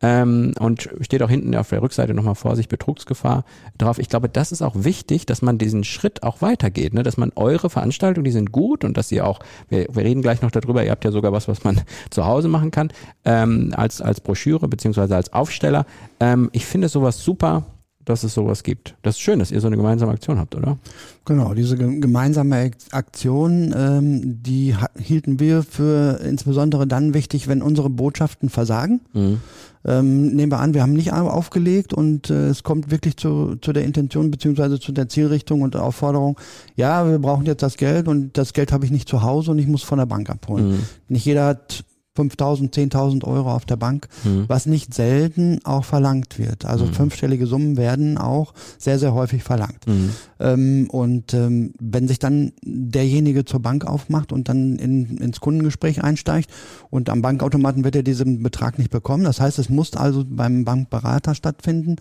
Ähm, 0.01 0.53
und 0.59 0.89
steht 1.01 1.21
auch 1.21 1.29
hinten 1.29 1.55
auf 1.55 1.69
der 1.69 1.81
Rückseite 1.81 2.13
nochmal 2.13 2.35
Vorsicht, 2.35 2.69
Betrugsgefahr 2.69 3.45
drauf. 3.77 3.99
Ich 3.99 4.09
glaube, 4.09 4.27
das 4.27 4.51
ist 4.51 4.61
auch 4.61 4.73
wichtig, 4.75 5.25
dass 5.25 5.41
man 5.41 5.57
diesen 5.57 5.83
Schritt 5.83 6.23
auch 6.23 6.41
weitergeht, 6.41 6.93
ne? 6.93 7.03
dass 7.03 7.17
man 7.17 7.31
eure 7.35 7.69
Veranstaltungen, 7.69 8.25
die 8.25 8.31
sind 8.31 8.51
gut 8.51 8.83
und 8.83 8.97
dass 8.97 9.11
ihr 9.11 9.27
auch, 9.27 9.39
wir, 9.69 9.87
wir 9.91 10.03
reden 10.03 10.21
gleich 10.21 10.41
noch 10.41 10.51
darüber, 10.51 10.83
ihr 10.83 10.91
habt 10.91 11.05
ja 11.05 11.11
sogar 11.11 11.31
was, 11.31 11.47
was 11.47 11.63
man 11.63 11.81
zu 12.09 12.25
Hause 12.25 12.47
machen 12.47 12.71
kann, 12.71 12.91
ähm, 13.23 13.73
als, 13.75 14.01
als 14.01 14.21
Broschüre 14.21 14.67
beziehungsweise 14.67 15.15
als 15.15 15.31
Aufsteller. 15.31 15.85
Ähm, 16.19 16.49
ich 16.53 16.65
finde 16.65 16.89
sowas 16.89 17.23
super, 17.23 17.63
dass 18.05 18.23
es 18.23 18.33
sowas 18.33 18.63
gibt. 18.63 18.95
Das 19.01 19.15
ist 19.15 19.21
schön, 19.21 19.39
dass 19.39 19.51
ihr 19.51 19.59
so 19.59 19.67
eine 19.67 19.77
gemeinsame 19.77 20.11
Aktion 20.11 20.37
habt, 20.37 20.55
oder? 20.55 20.77
Genau, 21.25 21.53
diese 21.53 21.75
gemeinsame 21.75 22.71
Aktion, 22.91 23.73
ähm, 23.75 24.43
die 24.43 24.75
hielten 24.97 25.39
wir 25.39 25.63
für 25.63 26.19
insbesondere 26.21 26.85
dann 26.85 27.13
wichtig, 27.13 27.47
wenn 27.47 27.61
unsere 27.61 27.89
Botschaften 27.89 28.49
versagen. 28.49 29.01
Mhm. 29.13 29.39
Ähm, 29.87 30.35
nehmen 30.35 30.51
wir 30.51 30.59
an, 30.59 30.73
wir 30.73 30.81
haben 30.81 30.93
nicht 30.93 31.13
aufgelegt 31.13 31.93
und 31.93 32.31
äh, 32.31 32.47
es 32.47 32.63
kommt 32.63 32.89
wirklich 32.89 33.17
zu, 33.17 33.55
zu 33.61 33.71
der 33.71 33.83
Intention 33.83 34.31
beziehungsweise 34.31 34.79
zu 34.79 34.91
der 34.91 35.09
Zielrichtung 35.09 35.61
und 35.61 35.75
Aufforderung, 35.75 36.39
ja, 36.75 37.07
wir 37.07 37.19
brauchen 37.19 37.45
jetzt 37.45 37.61
das 37.61 37.77
Geld 37.77 38.07
und 38.07 38.35
das 38.37 38.53
Geld 38.53 38.71
habe 38.71 38.85
ich 38.85 38.91
nicht 38.91 39.07
zu 39.07 39.21
Hause 39.21 39.51
und 39.51 39.59
ich 39.59 39.67
muss 39.67 39.83
von 39.83 39.99
der 39.99 40.07
Bank 40.07 40.29
abholen. 40.29 40.71
Mhm. 40.71 40.79
Nicht 41.07 41.25
jeder 41.25 41.45
hat 41.45 41.83
5.000, 42.15 42.73
10.000 42.73 43.23
Euro 43.25 43.51
auf 43.51 43.65
der 43.65 43.75
Bank, 43.75 44.07
mhm. 44.23 44.45
was 44.47 44.65
nicht 44.65 44.93
selten 44.93 45.59
auch 45.63 45.85
verlangt 45.85 46.39
wird. 46.39 46.65
Also 46.65 46.85
mhm. 46.85 46.93
fünfstellige 46.93 47.47
Summen 47.47 47.77
werden 47.77 48.17
auch 48.17 48.53
sehr, 48.77 48.99
sehr 48.99 49.13
häufig 49.13 49.43
verlangt. 49.43 49.85
Mhm. 49.87 50.09
Ähm, 50.39 50.89
und 50.89 51.33
ähm, 51.33 51.73
wenn 51.79 52.07
sich 52.07 52.19
dann 52.19 52.53
derjenige 52.63 53.45
zur 53.45 53.61
Bank 53.61 53.85
aufmacht 53.85 54.31
und 54.31 54.49
dann 54.49 54.77
in, 54.77 55.17
ins 55.17 55.39
Kundengespräch 55.39 56.03
einsteigt 56.03 56.49
und 56.89 57.09
am 57.09 57.21
Bankautomaten 57.21 57.83
wird 57.83 57.95
er 57.95 58.03
diesen 58.03 58.43
Betrag 58.43 58.77
nicht 58.77 58.91
bekommen. 58.91 59.23
Das 59.23 59.41
heißt, 59.41 59.59
es 59.59 59.69
muss 59.69 59.93
also 59.93 60.23
beim 60.27 60.65
Bankberater 60.65 61.35
stattfinden 61.35 61.97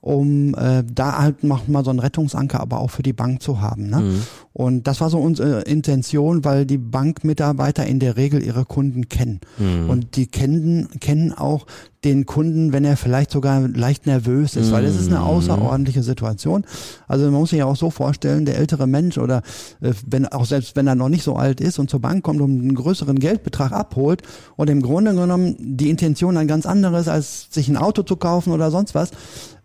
um 0.00 0.54
äh, 0.54 0.82
da 0.90 1.18
halt 1.18 1.44
noch 1.44 1.68
mal 1.68 1.84
so 1.84 1.90
einen 1.90 1.98
Rettungsanker 1.98 2.60
aber 2.60 2.80
auch 2.80 2.90
für 2.90 3.02
die 3.02 3.12
Bank 3.12 3.42
zu 3.42 3.60
haben. 3.60 3.90
Ne? 3.90 4.00
Mhm. 4.00 4.22
Und 4.52 4.88
das 4.88 5.00
war 5.00 5.10
so 5.10 5.18
unsere 5.18 5.60
Intention, 5.62 6.44
weil 6.44 6.66
die 6.66 6.78
Bankmitarbeiter 6.78 7.86
in 7.86 8.00
der 8.00 8.16
Regel 8.16 8.42
ihre 8.42 8.64
Kunden 8.64 9.08
kennen. 9.08 9.40
Mhm. 9.58 9.88
Und 9.88 10.16
die 10.16 10.26
kennen, 10.26 10.88
kennen 10.98 11.32
auch 11.32 11.66
den 12.04 12.24
Kunden, 12.24 12.72
wenn 12.72 12.84
er 12.84 12.96
vielleicht 12.96 13.30
sogar 13.30 13.68
leicht 13.68 14.06
nervös 14.06 14.56
ist, 14.56 14.72
weil 14.72 14.86
es 14.86 14.96
ist 14.98 15.08
eine 15.08 15.18
mhm. 15.18 15.26
außerordentliche 15.26 16.02
Situation. 16.02 16.64
Also 17.06 17.26
man 17.26 17.40
muss 17.40 17.50
sich 17.50 17.58
ja 17.58 17.66
auch 17.66 17.76
so 17.76 17.90
vorstellen, 17.90 18.46
der 18.46 18.56
ältere 18.56 18.86
Mensch 18.86 19.18
oder 19.18 19.42
äh, 19.82 19.92
wenn 20.06 20.26
auch 20.26 20.46
selbst 20.46 20.76
wenn 20.76 20.86
er 20.86 20.94
noch 20.94 21.10
nicht 21.10 21.22
so 21.22 21.36
alt 21.36 21.60
ist 21.60 21.78
und 21.78 21.90
zur 21.90 22.00
Bank 22.00 22.24
kommt 22.24 22.40
und 22.40 22.58
einen 22.58 22.74
größeren 22.74 23.18
Geldbetrag 23.18 23.72
abholt 23.72 24.22
und 24.56 24.70
im 24.70 24.80
Grunde 24.80 25.14
genommen 25.14 25.56
die 25.58 25.90
Intention 25.90 26.38
ein 26.38 26.48
ganz 26.48 26.64
anderes, 26.64 27.06
als 27.06 27.48
sich 27.50 27.68
ein 27.68 27.76
Auto 27.76 28.02
zu 28.02 28.16
kaufen 28.16 28.52
oder 28.52 28.70
sonst 28.70 28.94
was, 28.94 29.10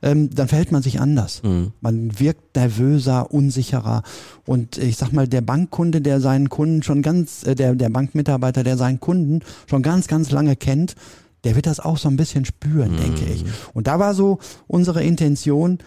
ähm, 0.02 0.30
dann 0.30 0.48
verhält 0.48 0.72
man 0.72 0.84
sich 0.84 1.00
anders. 1.00 1.42
Mhm. 1.44 1.72
Man 1.80 2.20
wirkt 2.20 2.56
nervöser, 2.56 3.32
unsicherer. 3.32 4.04
Und 4.46 4.78
ich 4.88 4.98
sag 4.98 5.12
mal, 5.12 5.28
der 5.28 5.42
Bankkunde, 5.42 6.02
der 6.02 6.22
seinen 6.22 6.50
Kunden 6.50 6.84
schon 6.84 7.02
ganz, 7.02 7.46
äh, 7.46 7.56
der, 7.56 7.76
der 7.76 7.90
Bankmitarbeiter, 7.90 8.64
der 8.64 8.78
seinen 8.78 9.00
Kunden 9.00 9.42
schon 9.70 9.82
ganz, 9.82 10.08
ganz 10.08 10.32
lange 10.32 10.56
kennt, 10.56 10.96
der 11.44 11.56
wird 11.56 11.68
das 11.68 11.80
auch 11.80 11.98
so 11.98 12.10
ein 12.10 12.18
bisschen 12.18 12.46
spüren, 12.46 12.94
mhm. 12.94 12.98
denke 12.98 13.26
ich. 13.26 13.46
Und 13.74 13.88
da 13.88 14.00
war 14.00 14.14
so 14.14 14.40
unsere 14.68 15.04
Intention, 15.04 15.80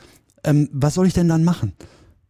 ähm, 0.44 0.68
was 0.72 0.94
soll 0.94 1.06
ich 1.06 1.14
denn 1.14 1.28
dann 1.28 1.44
machen 1.44 1.72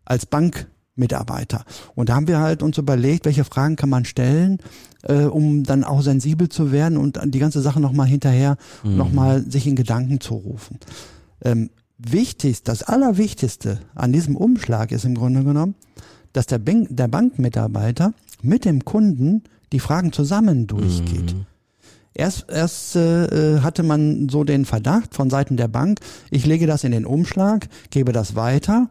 als 0.04 0.26
Bankmitarbeiter? 0.26 1.64
Und 1.94 2.08
da 2.08 2.14
haben 2.14 2.26
wir 2.26 2.38
halt 2.38 2.62
uns 2.62 2.78
überlegt, 2.78 3.26
welche 3.26 3.44
Fragen 3.44 3.76
kann 3.76 3.90
man 3.90 4.06
stellen, 4.06 4.58
äh, 5.02 5.24
um 5.24 5.62
dann 5.64 5.84
auch 5.84 6.02
sensibel 6.02 6.48
zu 6.48 6.72
werden 6.72 6.96
und 6.96 7.20
die 7.22 7.38
ganze 7.38 7.60
Sache 7.60 7.80
nochmal 7.80 8.06
hinterher 8.06 8.56
mhm. 8.82 8.96
nochmal 8.96 9.44
sich 9.48 9.66
in 9.66 9.76
Gedanken 9.76 10.20
zu 10.20 10.34
rufen. 10.34 10.78
Ähm, 11.44 11.70
wichtigst, 11.98 12.66
das 12.68 12.82
Allerwichtigste 12.82 13.78
an 13.94 14.12
diesem 14.12 14.36
Umschlag 14.36 14.92
ist 14.92 15.04
im 15.04 15.14
Grunde 15.14 15.44
genommen, 15.44 15.74
dass 16.32 16.46
der, 16.46 16.58
Bank, 16.58 16.88
der 16.90 17.08
Bankmitarbeiter 17.08 18.12
mit 18.42 18.64
dem 18.64 18.84
Kunden 18.84 19.42
die 19.72 19.80
Fragen 19.80 20.12
zusammen 20.12 20.66
durchgeht. 20.66 21.34
Mhm. 21.34 21.46
Erst, 22.14 22.46
erst 22.50 22.96
äh, 22.96 23.60
hatte 23.60 23.84
man 23.84 24.28
so 24.28 24.42
den 24.42 24.64
Verdacht 24.64 25.14
von 25.14 25.30
Seiten 25.30 25.56
der 25.56 25.68
Bank, 25.68 26.00
ich 26.30 26.46
lege 26.46 26.66
das 26.66 26.82
in 26.82 26.90
den 26.90 27.06
Umschlag, 27.06 27.68
gebe 27.90 28.12
das 28.12 28.34
weiter 28.34 28.90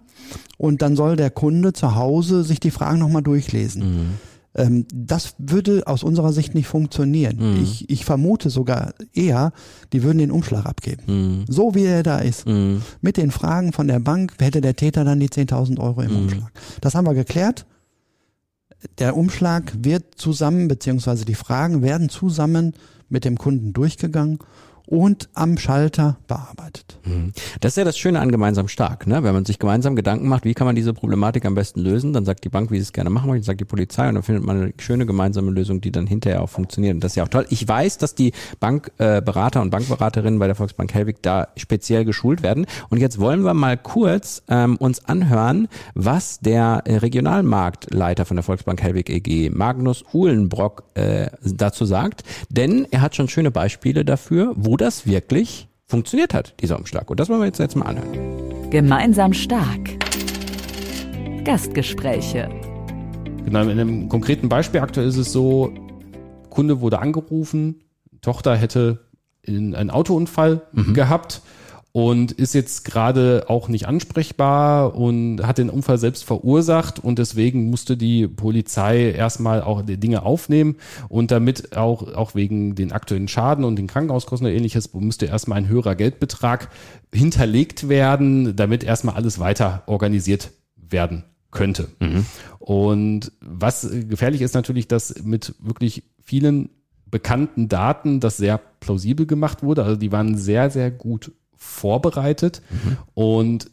und 0.58 0.82
dann 0.82 0.96
soll 0.96 1.18
der 1.18 1.30
Kunde 1.30 1.74
zu 1.74 1.96
Hause 1.96 2.44
sich 2.44 2.60
die 2.60 2.72
Fragen 2.72 3.00
nochmal 3.00 3.24
durchlesen. 3.24 3.84
Mhm. 3.84 4.10
Ähm, 4.58 4.86
das 4.94 5.36
würde 5.38 5.84
aus 5.86 6.04
unserer 6.04 6.34
Sicht 6.34 6.56
nicht 6.56 6.68
funktionieren. 6.68 7.38
Mhm. 7.38 7.64
Ich, 7.64 7.90
ich 7.90 8.06
vermute 8.06 8.50
sogar 8.50 8.94
eher, 9.14 9.54
die 9.94 10.04
würden 10.04 10.18
den 10.18 10.32
Umschlag 10.32 10.66
abgeben. 10.66 11.04
Mhm. 11.06 11.46
So 11.48 11.76
wie 11.76 11.86
er 11.86 12.04
da 12.04 12.18
ist. 12.18 12.48
Mhm. 12.48 12.82
Mit 13.02 13.18
den 13.18 13.32
Fragen 13.32 13.72
von 13.72 13.88
der 13.88 14.00
Bank 14.00 14.34
hätte 14.40 14.60
der 14.62 14.76
Täter 14.76 15.06
dann 15.06 15.20
die 15.20 15.30
10.000 15.30 15.80
Euro 15.80 16.02
im 16.02 16.12
mhm. 16.12 16.18
Umschlag. 16.18 16.52
Das 16.82 16.96
haben 16.96 17.06
wir 17.06 17.14
geklärt. 17.14 17.66
Der 19.00 19.16
Umschlag 19.16 19.74
wird 19.82 20.16
zusammen, 20.16 20.68
beziehungsweise 20.68 21.26
die 21.26 21.36
Fragen 21.36 21.82
werden 21.82 22.10
zusammen 22.10 22.74
mit 23.10 23.26
dem 23.26 23.38
Kunden 23.38 23.74
durchgegangen 23.74 24.40
und 24.88 25.30
am 25.34 25.58
Schalter 25.58 26.18
bearbeitet. 26.28 26.98
Mhm. 27.06 27.34
Das 27.60 27.74
ist 27.74 27.78
ja 27.78 27.84
das 27.84 27.98
Schöne 27.98 28.20
an 28.20 28.32
gemeinsam 28.32 28.68
stark, 28.68 29.06
ne? 29.06 29.22
Wenn 29.22 29.34
man 29.34 29.46
sich 29.46 29.60
gemeinsam 29.60 29.96
Gedanken 29.96 30.28
macht, 30.28 30.46
wie 30.46 30.54
kann 30.54 30.66
man 30.66 30.76
diese 30.76 30.94
Problematik 30.94 31.46
am 31.46 31.56
besten 31.56 31.82
lösen, 31.82 32.14
dann 32.14 32.26
sagt 32.26 32.44
die 32.46 32.50
Bank, 32.50 32.72
wie 32.72 32.78
sie 32.78 32.84
es 32.84 32.94
gerne 32.94 33.10
machen 33.10 33.30
möchte, 33.30 33.46
sagt 33.46 33.60
die 33.60 33.66
Polizei 33.66 34.08
und 34.08 34.16
dann 34.16 34.24
findet 34.24 34.46
man 34.46 34.62
eine 34.62 34.74
schöne 34.80 35.06
gemeinsame 35.06 35.52
Lösung, 35.52 35.82
die 35.82 35.92
dann 35.92 36.08
hinterher 36.08 36.42
auch 36.42 36.50
funktioniert. 36.50 36.96
Und 36.96 37.04
das 37.04 37.12
ist 37.12 37.16
ja 37.18 37.24
auch 37.24 37.28
toll. 37.28 37.46
Ich 37.50 37.68
weiß, 37.68 37.98
dass 37.98 38.16
die 38.16 38.32
Bankberater 38.60 39.60
äh, 39.60 39.62
und 39.62 39.70
Bankberaterinnen 39.70 40.40
bei 40.40 40.48
der 40.48 40.56
Volksbank 40.56 40.94
Helwig 40.94 41.22
da 41.22 41.50
speziell 41.58 42.06
geschult 42.06 42.42
werden. 42.42 42.66
Und 42.90 43.00
jetzt 43.00 43.20
wollen 43.20 43.42
wir 43.42 43.54
mal 43.54 43.78
kurz 43.78 44.42
ähm, 44.48 44.78
uns 44.78 45.04
anhören, 45.06 45.68
was 45.96 46.40
der 46.40 46.84
äh, 46.86 46.98
Regionalmarktleiter 46.98 48.26
von 48.26 48.38
der 48.38 48.44
Volksbank 48.44 48.82
Helwig 48.82 49.10
EG, 49.10 49.50
Magnus 49.50 50.06
Uhlenbrock, 50.14 50.84
äh, 50.94 51.28
dazu 51.44 51.84
sagt. 51.84 52.24
Denn 52.50 52.88
er 52.92 53.02
hat 53.02 53.16
schon 53.16 53.28
schöne 53.28 53.52
Beispiele 53.52 54.06
dafür, 54.06 54.54
wo 54.56 54.77
das 54.78 55.06
wirklich 55.06 55.68
funktioniert 55.86 56.34
hat, 56.34 56.56
dieser 56.62 56.78
Umschlag. 56.78 57.10
Und 57.10 57.20
das 57.20 57.30
wollen 57.30 57.42
wir 57.42 57.46
jetzt, 57.46 57.60
jetzt 57.60 57.76
mal 57.76 57.86
anhören. 57.86 58.70
Gemeinsam 58.70 59.34
stark. 59.34 59.98
Gastgespräche. 61.44 62.50
Genau, 63.46 63.62
in 63.62 63.72
einem 63.72 64.10
konkreten 64.10 64.50
Beispiel 64.50 64.82
aktuell 64.82 65.08
ist 65.08 65.18
es 65.18 65.32
so, 65.32 65.74
Kunde 66.50 66.82
wurde 66.82 67.00
angerufen, 67.00 67.84
Tochter 68.22 68.56
hätte 68.56 69.06
in 69.42 69.74
einen 69.76 69.90
Autounfall 69.90 70.64
gehabt 70.94 71.42
und 71.92 72.32
ist 72.32 72.54
jetzt 72.54 72.86
gerade 72.86 73.46
auch 73.48 73.70
nicht 73.70 73.88
ansprechbar 73.88 74.96
und 74.96 75.42
hat 75.46 75.58
den 75.58 75.70
Unfall 75.70 75.98
selbst 75.98 76.24
verursacht 76.24 77.00
und 77.04 77.18
deswegen 77.18 77.70
musste 77.70 77.98
die 77.98 78.28
Polizei 78.28 79.12
erstmal 79.12 79.62
auch 79.62 79.82
die 79.82 79.98
Dinge 79.98 80.24
aufnehmen 80.24 80.76
und 81.10 81.32
damit 81.32 81.76
auch, 81.76 82.14
auch 82.14 82.36
wegen 82.36 82.76
den 82.76 82.92
aktuellen 82.92 83.28
Schaden 83.28 83.64
und 83.64 83.78
den 83.78 83.88
Krankenhauskosten 83.88 84.48
oder 84.48 84.56
ähnliches 84.56 84.94
musste 84.94 85.26
erstmal 85.26 85.58
ein 85.58 85.70
höherer 85.70 85.96
Geldbetrag 85.96 86.70
hinterlegt 87.14 87.90
werden, 87.90 88.56
damit 88.56 88.84
erstmal 88.84 89.16
alles 89.16 89.40
weiter 89.40 89.84
organisiert 89.88 90.52
werden 90.76 91.24
könnte. 91.52 91.88
Und 92.60 93.32
was 93.42 93.90
gefährlich 94.08 94.42
ist 94.42 94.54
natürlich, 94.54 94.88
dass 94.88 95.24
mit 95.24 95.56
wirklich 95.60 96.04
vielen 96.22 96.70
bekannten 97.10 97.70
Daten 97.70 98.20
das 98.20 98.38
sehr 98.38 98.58
plausibel 98.58 99.26
gemacht 99.26 99.64
wurde. 99.64 99.84
Also 99.84 99.96
die 99.96 100.12
waren 100.12 100.38
sehr, 100.38 100.70
sehr 100.70 100.92
gut 100.92 101.32
vorbereitet 101.58 102.62
und 103.14 103.70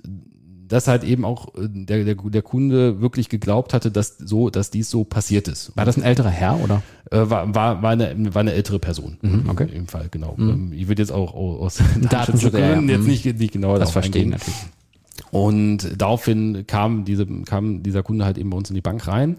dass 0.67 0.89
halt 0.89 1.05
eben 1.05 1.25
auch 1.27 1.55
äh, 1.57 1.69
der, 1.71 2.05
der, 2.05 2.15
der 2.17 2.43
Kunde 2.43 3.01
wirklich 3.01 3.29
geglaubt 3.29 3.75
hatte, 3.75 3.91
dass 3.91 4.17
so, 4.19 4.49
dass 4.49 4.71
dies 4.71 4.89
so 4.91 5.05
passiert 5.05 5.47
ist. 5.47 5.77
War 5.77 5.85
das 5.85 5.97
ein 5.99 6.03
älterer 6.03 6.31
Herr 6.31 6.59
oder? 6.65 6.83
Äh, 7.11 7.19
war, 7.31 7.55
war, 7.55 7.83
war, 7.83 7.91
eine, 7.91 8.35
war 8.35 8.41
eine 8.41 8.55
ältere 8.55 8.79
Person. 8.79 9.19
Mhm, 9.21 9.49
okay. 9.51 9.69
Im 9.73 9.87
Fall, 9.89 10.09
genau. 10.11 10.35
Ähm, 10.39 10.73
Ich 10.73 10.89
würde 10.89 11.03
jetzt 11.03 11.13
auch 11.13 11.35
aus 11.35 11.77
Datenschutz, 12.01 12.03
ja. 12.03 12.09
Datenschutzgründen 12.09 12.89
jetzt 12.89 13.01
Mhm. 13.03 13.07
nicht, 13.07 13.25
nicht 13.39 13.53
genau 13.53 13.79
Das 13.79 13.91
verstehen 13.91 14.33
eingehen. 14.33 14.41
natürlich. 14.41 15.31
Und 15.31 16.01
daraufhin 16.01 16.65
kam, 16.67 17.05
diese, 17.05 17.27
kam 17.27 17.83
dieser 17.83 18.03
Kunde 18.03 18.25
halt 18.25 18.39
eben 18.39 18.51
bei 18.51 18.57
uns 18.57 18.71
in 18.71 18.75
die 18.75 18.81
Bank 18.81 19.07
rein. 19.07 19.37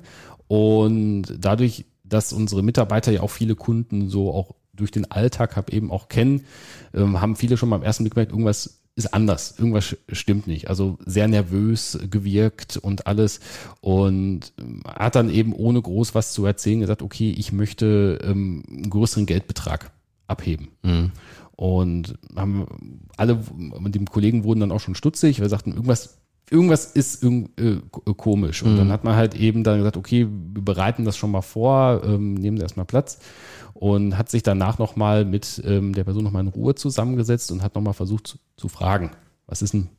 Und 0.48 1.24
dadurch, 1.40 1.86
dass 2.04 2.34
unsere 2.34 2.62
Mitarbeiter 2.62 3.12
ja 3.12 3.22
auch 3.22 3.32
viele 3.32 3.56
Kunden 3.56 4.10
so 4.10 4.32
auch 4.32 4.54
durch 4.76 4.92
den 4.92 5.10
Alltag 5.12 5.56
hab 5.56 5.72
eben 5.72 5.92
auch 5.92 6.10
kennen, 6.10 6.46
ähm, 6.94 7.22
haben 7.22 7.36
viele 7.36 7.58
schon 7.58 7.70
beim 7.70 7.84
ersten 7.84 8.04
Blick 8.04 8.14
gemerkt, 8.14 8.32
irgendwas 8.32 8.82
ist 8.96 9.14
anders, 9.14 9.56
irgendwas 9.58 9.98
stimmt 10.12 10.48
nicht. 10.48 10.70
Also 10.70 10.98
sehr 11.06 11.28
nervös 11.28 12.00
gewirkt 12.10 12.78
und 12.78 13.08
alles. 13.08 13.42
Und 13.82 14.54
ähm, 14.58 14.84
hat 14.86 15.16
dann 15.16 15.30
eben 15.30 15.54
ohne 15.54 15.82
groß 15.82 16.16
was 16.16 16.32
zu 16.32 16.46
erzählen 16.46 16.80
gesagt, 16.80 17.02
okay, 17.02 17.32
ich 17.32 17.52
möchte 17.52 18.20
ähm, 18.24 18.64
einen 18.70 18.90
größeren 18.90 19.26
Geldbetrag 19.26 19.92
abheben. 20.28 20.70
Und 21.58 22.18
haben 22.36 22.68
alle 23.16 23.40
mit 23.80 23.96
dem 23.96 24.06
Kollegen 24.06 24.44
wurden 24.44 24.62
dann 24.62 24.72
auch 24.72 24.80
schon 24.80 24.96
stutzig, 24.96 25.40
weil 25.40 25.46
wir 25.46 25.50
sagten, 25.50 25.72
irgendwas, 25.72 26.18
irgendwas 26.50 26.86
ist 26.86 27.24
äh, 27.24 27.42
k- 27.92 28.14
komisch. 28.16 28.64
Und 28.64 28.78
dann 28.78 28.92
hat 28.92 29.04
man 29.04 29.16
halt 29.16 29.36
eben 29.36 29.64
dann 29.64 29.80
gesagt, 29.80 29.98
okay, 29.98 30.28
wir 30.28 30.62
bereiten 30.64 31.06
das 31.06 31.18
schon 31.18 31.32
mal 31.32 31.42
vor, 31.42 32.02
ähm, 32.06 32.36
nehmen 32.36 32.58
erstmal 32.58 32.86
Platz. 32.86 33.20
Und 33.74 34.18
hat 34.18 34.30
sich 34.30 34.42
danach 34.44 34.80
nochmal 34.80 35.26
mit 35.26 35.62
ähm, 35.66 35.94
der 35.94 36.06
Person 36.06 36.24
nochmal 36.24 36.44
in 36.44 36.48
Ruhe 36.48 36.76
zusammengesetzt 36.76 37.52
und 37.52 37.62
hat 37.62 37.76
nochmal 37.76 37.94
versucht 37.94 38.28
zu, 38.28 38.38
zu 38.56 38.70
fragen, 38.70 39.12
was 39.48 39.62
ist 39.62 39.74
denn, 39.74 39.90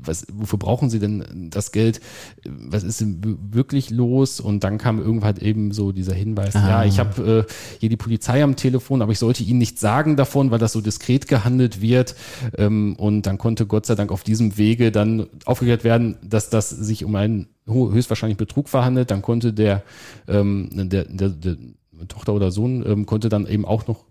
was, 0.00 0.26
wofür 0.32 0.58
brauchen 0.58 0.90
Sie 0.90 0.98
denn 0.98 1.50
das 1.50 1.72
Geld? 1.72 2.00
Was 2.44 2.82
ist 2.82 3.04
wirklich 3.06 3.90
los? 3.90 4.40
Und 4.40 4.64
dann 4.64 4.78
kam 4.78 4.98
irgendwann 4.98 5.36
eben 5.36 5.72
so 5.72 5.92
dieser 5.92 6.14
Hinweis, 6.14 6.54
ja, 6.54 6.84
ich 6.84 6.98
habe 6.98 7.46
äh, 7.48 7.52
hier 7.78 7.88
die 7.88 7.96
Polizei 7.96 8.42
am 8.42 8.56
Telefon, 8.56 9.02
aber 9.02 9.12
ich 9.12 9.18
sollte 9.18 9.42
Ihnen 9.42 9.58
nicht 9.58 9.78
sagen 9.78 10.16
davon, 10.16 10.50
weil 10.50 10.58
das 10.58 10.72
so 10.72 10.80
diskret 10.80 11.28
gehandelt 11.28 11.80
wird. 11.80 12.14
Ähm, 12.56 12.96
und 12.96 13.26
dann 13.26 13.38
konnte 13.38 13.66
Gott 13.66 13.86
sei 13.86 13.94
Dank 13.94 14.12
auf 14.12 14.22
diesem 14.22 14.56
Wege 14.56 14.92
dann 14.92 15.26
aufgeklärt 15.44 15.84
werden, 15.84 16.16
dass 16.22 16.50
das 16.50 16.70
sich 16.70 17.04
um 17.04 17.14
einen 17.14 17.48
höchstwahrscheinlich 17.66 18.38
Betrug 18.38 18.68
verhandelt. 18.68 19.10
Dann 19.10 19.22
konnte 19.22 19.52
der, 19.52 19.82
ähm, 20.26 20.68
der, 20.72 21.04
der, 21.04 21.28
der 21.28 21.56
Tochter 22.08 22.34
oder 22.34 22.50
Sohn 22.50 22.84
ähm, 22.86 23.06
konnte 23.06 23.28
dann 23.28 23.46
eben 23.46 23.64
auch 23.64 23.86
noch 23.86 24.04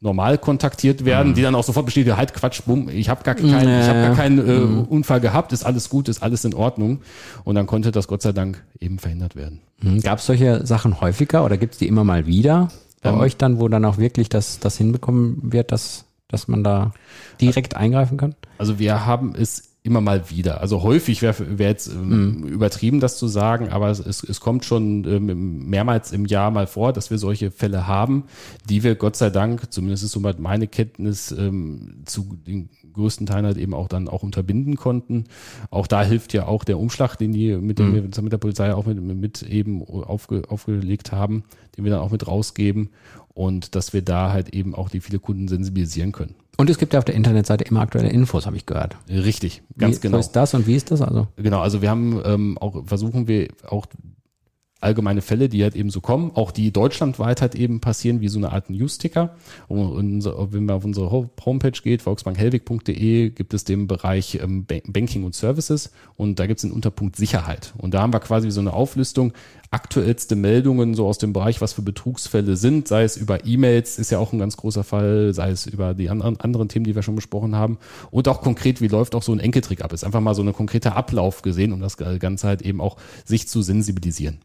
normal 0.00 0.38
kontaktiert 0.38 1.04
werden, 1.04 1.34
die 1.34 1.42
dann 1.42 1.54
auch 1.54 1.64
sofort 1.64 1.84
bestätigen, 1.84 2.16
halt 2.16 2.32
Quatsch, 2.32 2.62
bumm, 2.64 2.88
ich 2.88 3.10
habe 3.10 3.22
gar 3.22 3.34
keinen, 3.34 3.80
ich 3.80 3.88
habe 3.88 4.00
gar 4.00 4.14
keinen 4.16 4.38
äh, 4.38 4.86
Unfall 4.88 5.20
gehabt, 5.20 5.52
ist 5.52 5.64
alles 5.64 5.90
gut, 5.90 6.08
ist 6.08 6.22
alles 6.22 6.44
in 6.44 6.54
Ordnung. 6.54 7.00
Und 7.44 7.54
dann 7.54 7.66
konnte 7.66 7.92
das 7.92 8.08
Gott 8.08 8.22
sei 8.22 8.32
Dank 8.32 8.64
eben 8.80 8.98
verhindert 8.98 9.36
werden. 9.36 9.60
Gab 10.02 10.18
es 10.18 10.26
solche 10.26 10.66
Sachen 10.66 11.00
häufiger 11.00 11.44
oder 11.44 11.56
gibt 11.56 11.74
es 11.74 11.78
die 11.78 11.86
immer 11.86 12.04
mal 12.04 12.26
wieder 12.26 12.70
bei 13.02 13.10
Ähm, 13.10 13.20
euch 13.20 13.36
dann, 13.36 13.60
wo 13.60 13.68
dann 13.68 13.84
auch 13.84 13.98
wirklich 13.98 14.28
das, 14.28 14.58
das 14.58 14.76
hinbekommen 14.76 15.38
wird, 15.52 15.72
dass, 15.72 16.04
dass 16.28 16.48
man 16.48 16.64
da 16.64 16.92
direkt 17.40 17.76
eingreifen 17.76 18.16
kann? 18.16 18.34
Also 18.58 18.78
wir 18.78 19.06
haben 19.06 19.34
es 19.34 19.69
immer 19.82 20.00
mal 20.00 20.28
wieder. 20.28 20.60
Also 20.60 20.82
häufig 20.82 21.22
wäre 21.22 21.58
wär 21.58 21.68
jetzt 21.68 21.88
ähm, 21.88 22.44
übertrieben, 22.44 23.00
das 23.00 23.16
zu 23.16 23.28
sagen, 23.28 23.70
aber 23.70 23.88
es, 23.88 23.98
es, 23.98 24.22
es 24.22 24.40
kommt 24.40 24.64
schon 24.66 25.04
ähm, 25.04 25.68
mehrmals 25.68 26.12
im 26.12 26.26
Jahr 26.26 26.50
mal 26.50 26.66
vor, 26.66 26.92
dass 26.92 27.10
wir 27.10 27.16
solche 27.16 27.50
Fälle 27.50 27.86
haben, 27.86 28.24
die 28.68 28.82
wir 28.82 28.94
Gott 28.94 29.16
sei 29.16 29.30
Dank, 29.30 29.72
zumindest 29.72 30.04
ist 30.04 30.12
soweit 30.12 30.38
meine 30.38 30.68
Kenntnis, 30.68 31.32
ähm, 31.32 32.02
zu 32.04 32.36
den 32.46 32.68
größten 32.92 33.26
Teilen 33.26 33.46
halt 33.46 33.56
eben 33.56 33.72
auch 33.72 33.88
dann 33.88 34.08
auch 34.08 34.22
unterbinden 34.22 34.76
konnten. 34.76 35.24
Auch 35.70 35.86
da 35.86 36.02
hilft 36.02 36.34
ja 36.34 36.46
auch 36.46 36.64
der 36.64 36.78
Umschlag, 36.78 37.16
den 37.16 37.32
die 37.32 37.56
mit 37.56 37.78
dem 37.78 37.94
wir 37.94 38.02
mit 38.02 38.32
der 38.32 38.38
Polizei 38.38 38.74
auch 38.74 38.84
mit, 38.84 39.00
mit 39.00 39.42
eben 39.42 39.82
aufge, 39.82 40.42
aufgelegt 40.48 41.12
haben, 41.12 41.44
den 41.76 41.84
wir 41.84 41.92
dann 41.92 42.00
auch 42.00 42.10
mit 42.10 42.26
rausgeben 42.26 42.90
und 43.40 43.74
dass 43.74 43.94
wir 43.94 44.02
da 44.02 44.32
halt 44.32 44.50
eben 44.54 44.74
auch 44.74 44.90
die 44.90 45.00
viele 45.00 45.18
Kunden 45.18 45.48
sensibilisieren 45.48 46.12
können. 46.12 46.34
Und 46.58 46.68
es 46.68 46.76
gibt 46.76 46.92
ja 46.92 46.98
auf 46.98 47.06
der 47.06 47.14
Internetseite 47.14 47.64
immer 47.64 47.80
aktuelle 47.80 48.10
Infos, 48.10 48.44
habe 48.44 48.56
ich 48.58 48.66
gehört. 48.66 48.98
Richtig, 49.08 49.62
ganz 49.78 49.96
wie, 49.96 50.00
genau. 50.02 50.16
Wo 50.18 50.20
ist 50.20 50.32
das 50.32 50.52
und 50.52 50.66
wie 50.66 50.74
ist 50.76 50.90
das 50.90 51.00
also? 51.00 51.26
Genau, 51.36 51.60
also 51.60 51.80
wir 51.80 51.88
haben 51.88 52.20
ähm, 52.22 52.58
auch, 52.58 52.84
versuchen 52.86 53.28
wir 53.28 53.48
auch 53.66 53.86
allgemeine 54.82 55.20
Fälle, 55.22 55.48
die 55.50 55.62
halt 55.62 55.74
eben 55.76 55.90
so 55.90 56.00
kommen, 56.00 56.32
auch 56.34 56.50
die 56.52 56.70
deutschlandweit 56.72 57.42
halt 57.42 57.54
eben 57.54 57.80
passieren, 57.80 58.20
wie 58.22 58.28
so 58.28 58.38
eine 58.38 58.52
Art 58.52 58.70
Newsticker. 58.70 59.36
Und 59.68 60.24
wenn 60.24 60.64
man 60.64 60.76
auf 60.76 60.84
unsere 60.86 61.10
Ho- 61.10 61.30
Homepage 61.44 61.78
geht, 61.82 62.00
volksbankhellwig.de, 62.02 63.30
gibt 63.30 63.52
es 63.54 63.64
den 63.64 63.86
Bereich 63.86 64.38
ähm, 64.42 64.64
Ba- 64.64 64.80
Banking 64.86 65.24
und 65.24 65.34
Services 65.34 65.92
und 66.16 66.38
da 66.38 66.46
gibt 66.46 66.58
es 66.58 66.62
den 66.62 66.72
Unterpunkt 66.72 67.16
Sicherheit. 67.16 67.74
Und 67.76 67.92
da 67.94 68.00
haben 68.02 68.12
wir 68.12 68.20
quasi 68.20 68.50
so 68.50 68.60
eine 68.60 68.72
Auflistung, 68.72 69.32
aktuellste 69.70 70.34
Meldungen 70.34 70.94
so 70.94 71.06
aus 71.06 71.18
dem 71.18 71.32
Bereich, 71.32 71.60
was 71.60 71.72
für 71.72 71.82
Betrugsfälle 71.82 72.56
sind, 72.56 72.88
sei 72.88 73.04
es 73.04 73.16
über 73.16 73.46
E-Mails, 73.46 73.98
ist 73.98 74.10
ja 74.10 74.18
auch 74.18 74.32
ein 74.32 74.38
ganz 74.38 74.56
großer 74.56 74.82
Fall, 74.82 75.32
sei 75.32 75.50
es 75.50 75.66
über 75.66 75.94
die 75.94 76.10
anderen, 76.10 76.40
anderen 76.40 76.68
Themen, 76.68 76.84
die 76.84 76.94
wir 76.94 77.02
schon 77.02 77.14
besprochen 77.14 77.54
haben 77.54 77.78
und 78.10 78.26
auch 78.26 78.40
konkret, 78.40 78.80
wie 78.80 78.88
läuft 78.88 79.14
auch 79.14 79.22
so 79.22 79.32
ein 79.32 79.38
Enkeltrick 79.38 79.82
ab. 79.82 79.92
Ist 79.92 80.04
einfach 80.04 80.20
mal 80.20 80.34
so 80.34 80.42
ein 80.42 80.52
konkreter 80.52 80.96
Ablauf 80.96 81.42
gesehen, 81.42 81.72
um 81.72 81.80
das 81.80 81.96
Ganze 81.96 82.48
halt 82.48 82.62
eben 82.62 82.80
auch 82.80 82.96
sich 83.24 83.46
zu 83.46 83.62
sensibilisieren. 83.62 84.40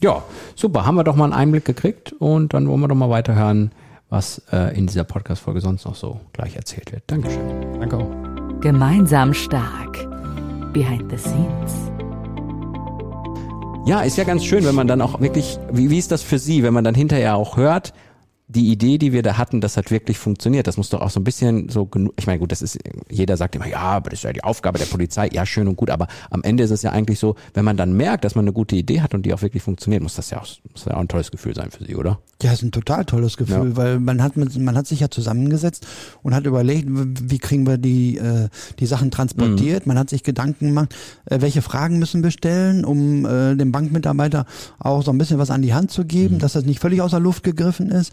Ja, 0.00 0.22
super. 0.54 0.86
Haben 0.86 0.96
wir 0.96 1.04
doch 1.04 1.16
mal 1.16 1.24
einen 1.24 1.32
Einblick 1.32 1.64
gekriegt 1.64 2.14
und 2.18 2.54
dann 2.54 2.68
wollen 2.68 2.80
wir 2.80 2.88
doch 2.88 2.94
mal 2.94 3.10
weiterhören, 3.10 3.72
was 4.08 4.42
äh, 4.52 4.76
in 4.76 4.86
dieser 4.86 5.04
Podcast-Folge 5.04 5.60
sonst 5.60 5.84
noch 5.84 5.94
so 5.94 6.20
gleich 6.32 6.56
erzählt 6.56 6.92
wird. 6.92 7.02
Dankeschön. 7.06 7.80
Danke 7.80 7.96
auch. 7.96 8.60
Gemeinsam 8.60 9.34
stark. 9.34 10.06
Behind 10.72 11.10
the 11.10 11.18
scenes. 11.18 11.95
Ja, 13.86 14.00
ist 14.00 14.16
ja 14.16 14.24
ganz 14.24 14.44
schön, 14.44 14.64
wenn 14.64 14.74
man 14.74 14.88
dann 14.88 15.00
auch 15.00 15.20
wirklich, 15.20 15.60
wie, 15.70 15.90
wie 15.90 15.98
ist 15.98 16.10
das 16.10 16.20
für 16.20 16.40
Sie, 16.40 16.64
wenn 16.64 16.74
man 16.74 16.82
dann 16.82 16.96
hinterher 16.96 17.36
auch 17.36 17.56
hört, 17.56 17.92
die 18.48 18.70
Idee, 18.70 18.96
die 18.98 19.12
wir 19.12 19.22
da 19.22 19.38
hatten, 19.38 19.60
das 19.60 19.76
hat 19.76 19.90
wirklich 19.90 20.18
funktioniert. 20.18 20.68
Das 20.68 20.76
muss 20.76 20.88
doch 20.90 21.00
auch 21.00 21.10
so 21.10 21.18
ein 21.18 21.24
bisschen 21.24 21.68
so 21.68 21.86
genug, 21.86 22.14
ich 22.16 22.26
meine, 22.28 22.38
gut, 22.38 22.52
das 22.52 22.62
ist, 22.62 22.78
jeder 23.10 23.36
sagt 23.36 23.56
immer, 23.56 23.66
ja, 23.66 23.80
aber 23.80 24.10
das 24.10 24.20
ist 24.20 24.22
ja 24.22 24.32
die 24.32 24.44
Aufgabe 24.44 24.78
der 24.78 24.86
Polizei, 24.86 25.28
ja, 25.32 25.44
schön 25.44 25.66
und 25.66 25.76
gut, 25.76 25.90
aber 25.90 26.06
am 26.30 26.42
Ende 26.44 26.62
ist 26.62 26.70
es 26.70 26.82
ja 26.82 26.92
eigentlich 26.92 27.18
so, 27.18 27.34
wenn 27.54 27.64
man 27.64 27.76
dann 27.76 27.96
merkt, 27.96 28.24
dass 28.24 28.36
man 28.36 28.44
eine 28.44 28.52
gute 28.52 28.76
Idee 28.76 29.00
hat 29.00 29.14
und 29.14 29.26
die 29.26 29.34
auch 29.34 29.42
wirklich 29.42 29.64
funktioniert, 29.64 30.00
muss 30.02 30.14
das 30.14 30.30
ja 30.30 30.38
auch, 30.38 30.46
muss 30.70 30.84
ja 30.84 30.94
auch 30.94 31.00
ein 31.00 31.08
tolles 31.08 31.32
Gefühl 31.32 31.54
sein 31.56 31.70
für 31.72 31.84
Sie, 31.84 31.96
oder? 31.96 32.20
Ja, 32.40 32.52
ist 32.52 32.62
ein 32.62 32.70
total 32.70 33.04
tolles 33.04 33.36
Gefühl, 33.36 33.70
Ja. 33.70 33.76
weil 33.76 33.98
man 33.98 34.22
hat 34.22 34.36
man 34.36 34.76
hat 34.76 34.86
sich 34.86 35.00
ja 35.00 35.10
zusammengesetzt 35.10 35.86
und 36.22 36.34
hat 36.34 36.44
überlegt, 36.44 36.86
wie 36.88 37.38
kriegen 37.38 37.66
wir 37.66 37.78
die 37.78 38.18
äh, 38.18 38.48
die 38.78 38.86
Sachen 38.86 39.10
transportiert. 39.10 39.86
Man 39.86 39.98
hat 39.98 40.10
sich 40.10 40.22
Gedanken 40.22 40.66
gemacht, 40.68 40.94
äh, 41.24 41.40
welche 41.40 41.62
Fragen 41.62 41.98
müssen 41.98 42.22
wir 42.22 42.30
stellen, 42.30 42.84
um 42.84 43.24
äh, 43.24 43.56
dem 43.56 43.72
Bankmitarbeiter 43.72 44.44
auch 44.78 45.02
so 45.02 45.10
ein 45.10 45.18
bisschen 45.18 45.38
was 45.38 45.50
an 45.50 45.62
die 45.62 45.72
Hand 45.72 45.90
zu 45.90 46.04
geben, 46.04 46.38
dass 46.38 46.52
das 46.52 46.64
nicht 46.66 46.78
völlig 46.78 47.00
außer 47.00 47.18
Luft 47.18 47.42
gegriffen 47.42 47.90
ist. 47.90 48.12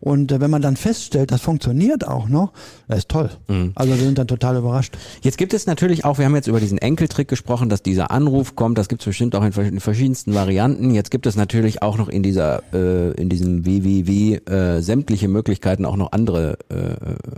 Und 0.00 0.32
äh, 0.32 0.40
wenn 0.40 0.50
man 0.50 0.62
dann 0.62 0.76
feststellt, 0.76 1.30
das 1.30 1.40
funktioniert 1.40 2.06
auch 2.06 2.28
noch, 2.28 2.52
das 2.86 2.98
ist 2.98 3.08
toll. 3.08 3.30
Also 3.74 3.92
wir 3.92 3.98
sind 3.98 4.18
dann 4.18 4.28
total 4.28 4.56
überrascht. 4.56 4.96
Jetzt 5.22 5.38
gibt 5.38 5.54
es 5.54 5.66
natürlich 5.66 6.04
auch, 6.04 6.18
wir 6.18 6.24
haben 6.24 6.34
jetzt 6.34 6.48
über 6.48 6.60
diesen 6.60 6.78
Enkeltrick 6.78 7.28
gesprochen, 7.28 7.68
dass 7.68 7.82
dieser 7.82 8.10
Anruf 8.10 8.54
kommt, 8.56 8.78
das 8.78 8.88
gibt 8.88 9.02
es 9.02 9.06
bestimmt 9.06 9.34
auch 9.34 9.44
in 9.44 9.52
in 9.58 9.80
verschiedensten 9.80 10.34
Varianten. 10.34 10.92
Jetzt 10.92 11.10
gibt 11.10 11.26
es 11.26 11.36
natürlich 11.36 11.82
auch 11.82 11.98
noch 11.98 12.08
in 12.08 12.22
dieser, 12.22 12.62
äh, 12.72 13.10
in 13.12 13.28
diesem 13.28 13.66
WWW 13.66 14.36
äh, 14.36 14.80
sämtliche 14.80 15.28
Möglichkeiten, 15.28 15.84
auch 15.84 15.96
noch 15.96 16.12
andere, 16.12 16.58
äh, 16.68 16.94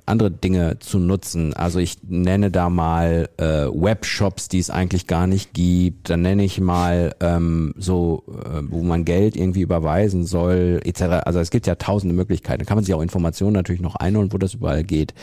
andere 0.06 0.30
Dinge 0.30 0.78
zu 0.80 0.98
nutzen. 0.98 1.54
Also 1.54 1.78
ich 1.78 1.98
nenne 2.06 2.50
da 2.50 2.68
mal 2.68 3.28
äh, 3.38 3.44
Webshops, 3.44 4.48
die 4.48 4.58
es 4.58 4.70
eigentlich 4.70 5.06
gar 5.06 5.26
nicht 5.26 5.54
gibt. 5.54 6.10
Dann 6.10 6.22
nenne 6.22 6.44
ich 6.44 6.60
mal 6.60 7.14
ähm, 7.20 7.74
so, 7.78 8.24
äh, 8.28 8.62
wo 8.68 8.82
man 8.82 9.04
Geld 9.04 9.36
irgendwie 9.36 9.62
überweisen 9.62 10.24
soll, 10.24 10.80
etc. 10.84 11.02
Also 11.24 11.40
es 11.40 11.50
gibt 11.50 11.66
ja 11.66 11.76
tausende 11.76 12.14
Möglichkeiten. 12.14 12.49
Da 12.58 12.64
kann 12.64 12.76
man 12.76 12.84
sich 12.84 12.94
auch 12.94 13.02
Informationen 13.02 13.52
natürlich 13.52 13.80
noch 13.80 13.96
einholen, 13.96 14.32
wo 14.32 14.38
das 14.38 14.54
überall 14.54 14.84
geht. 14.84 15.14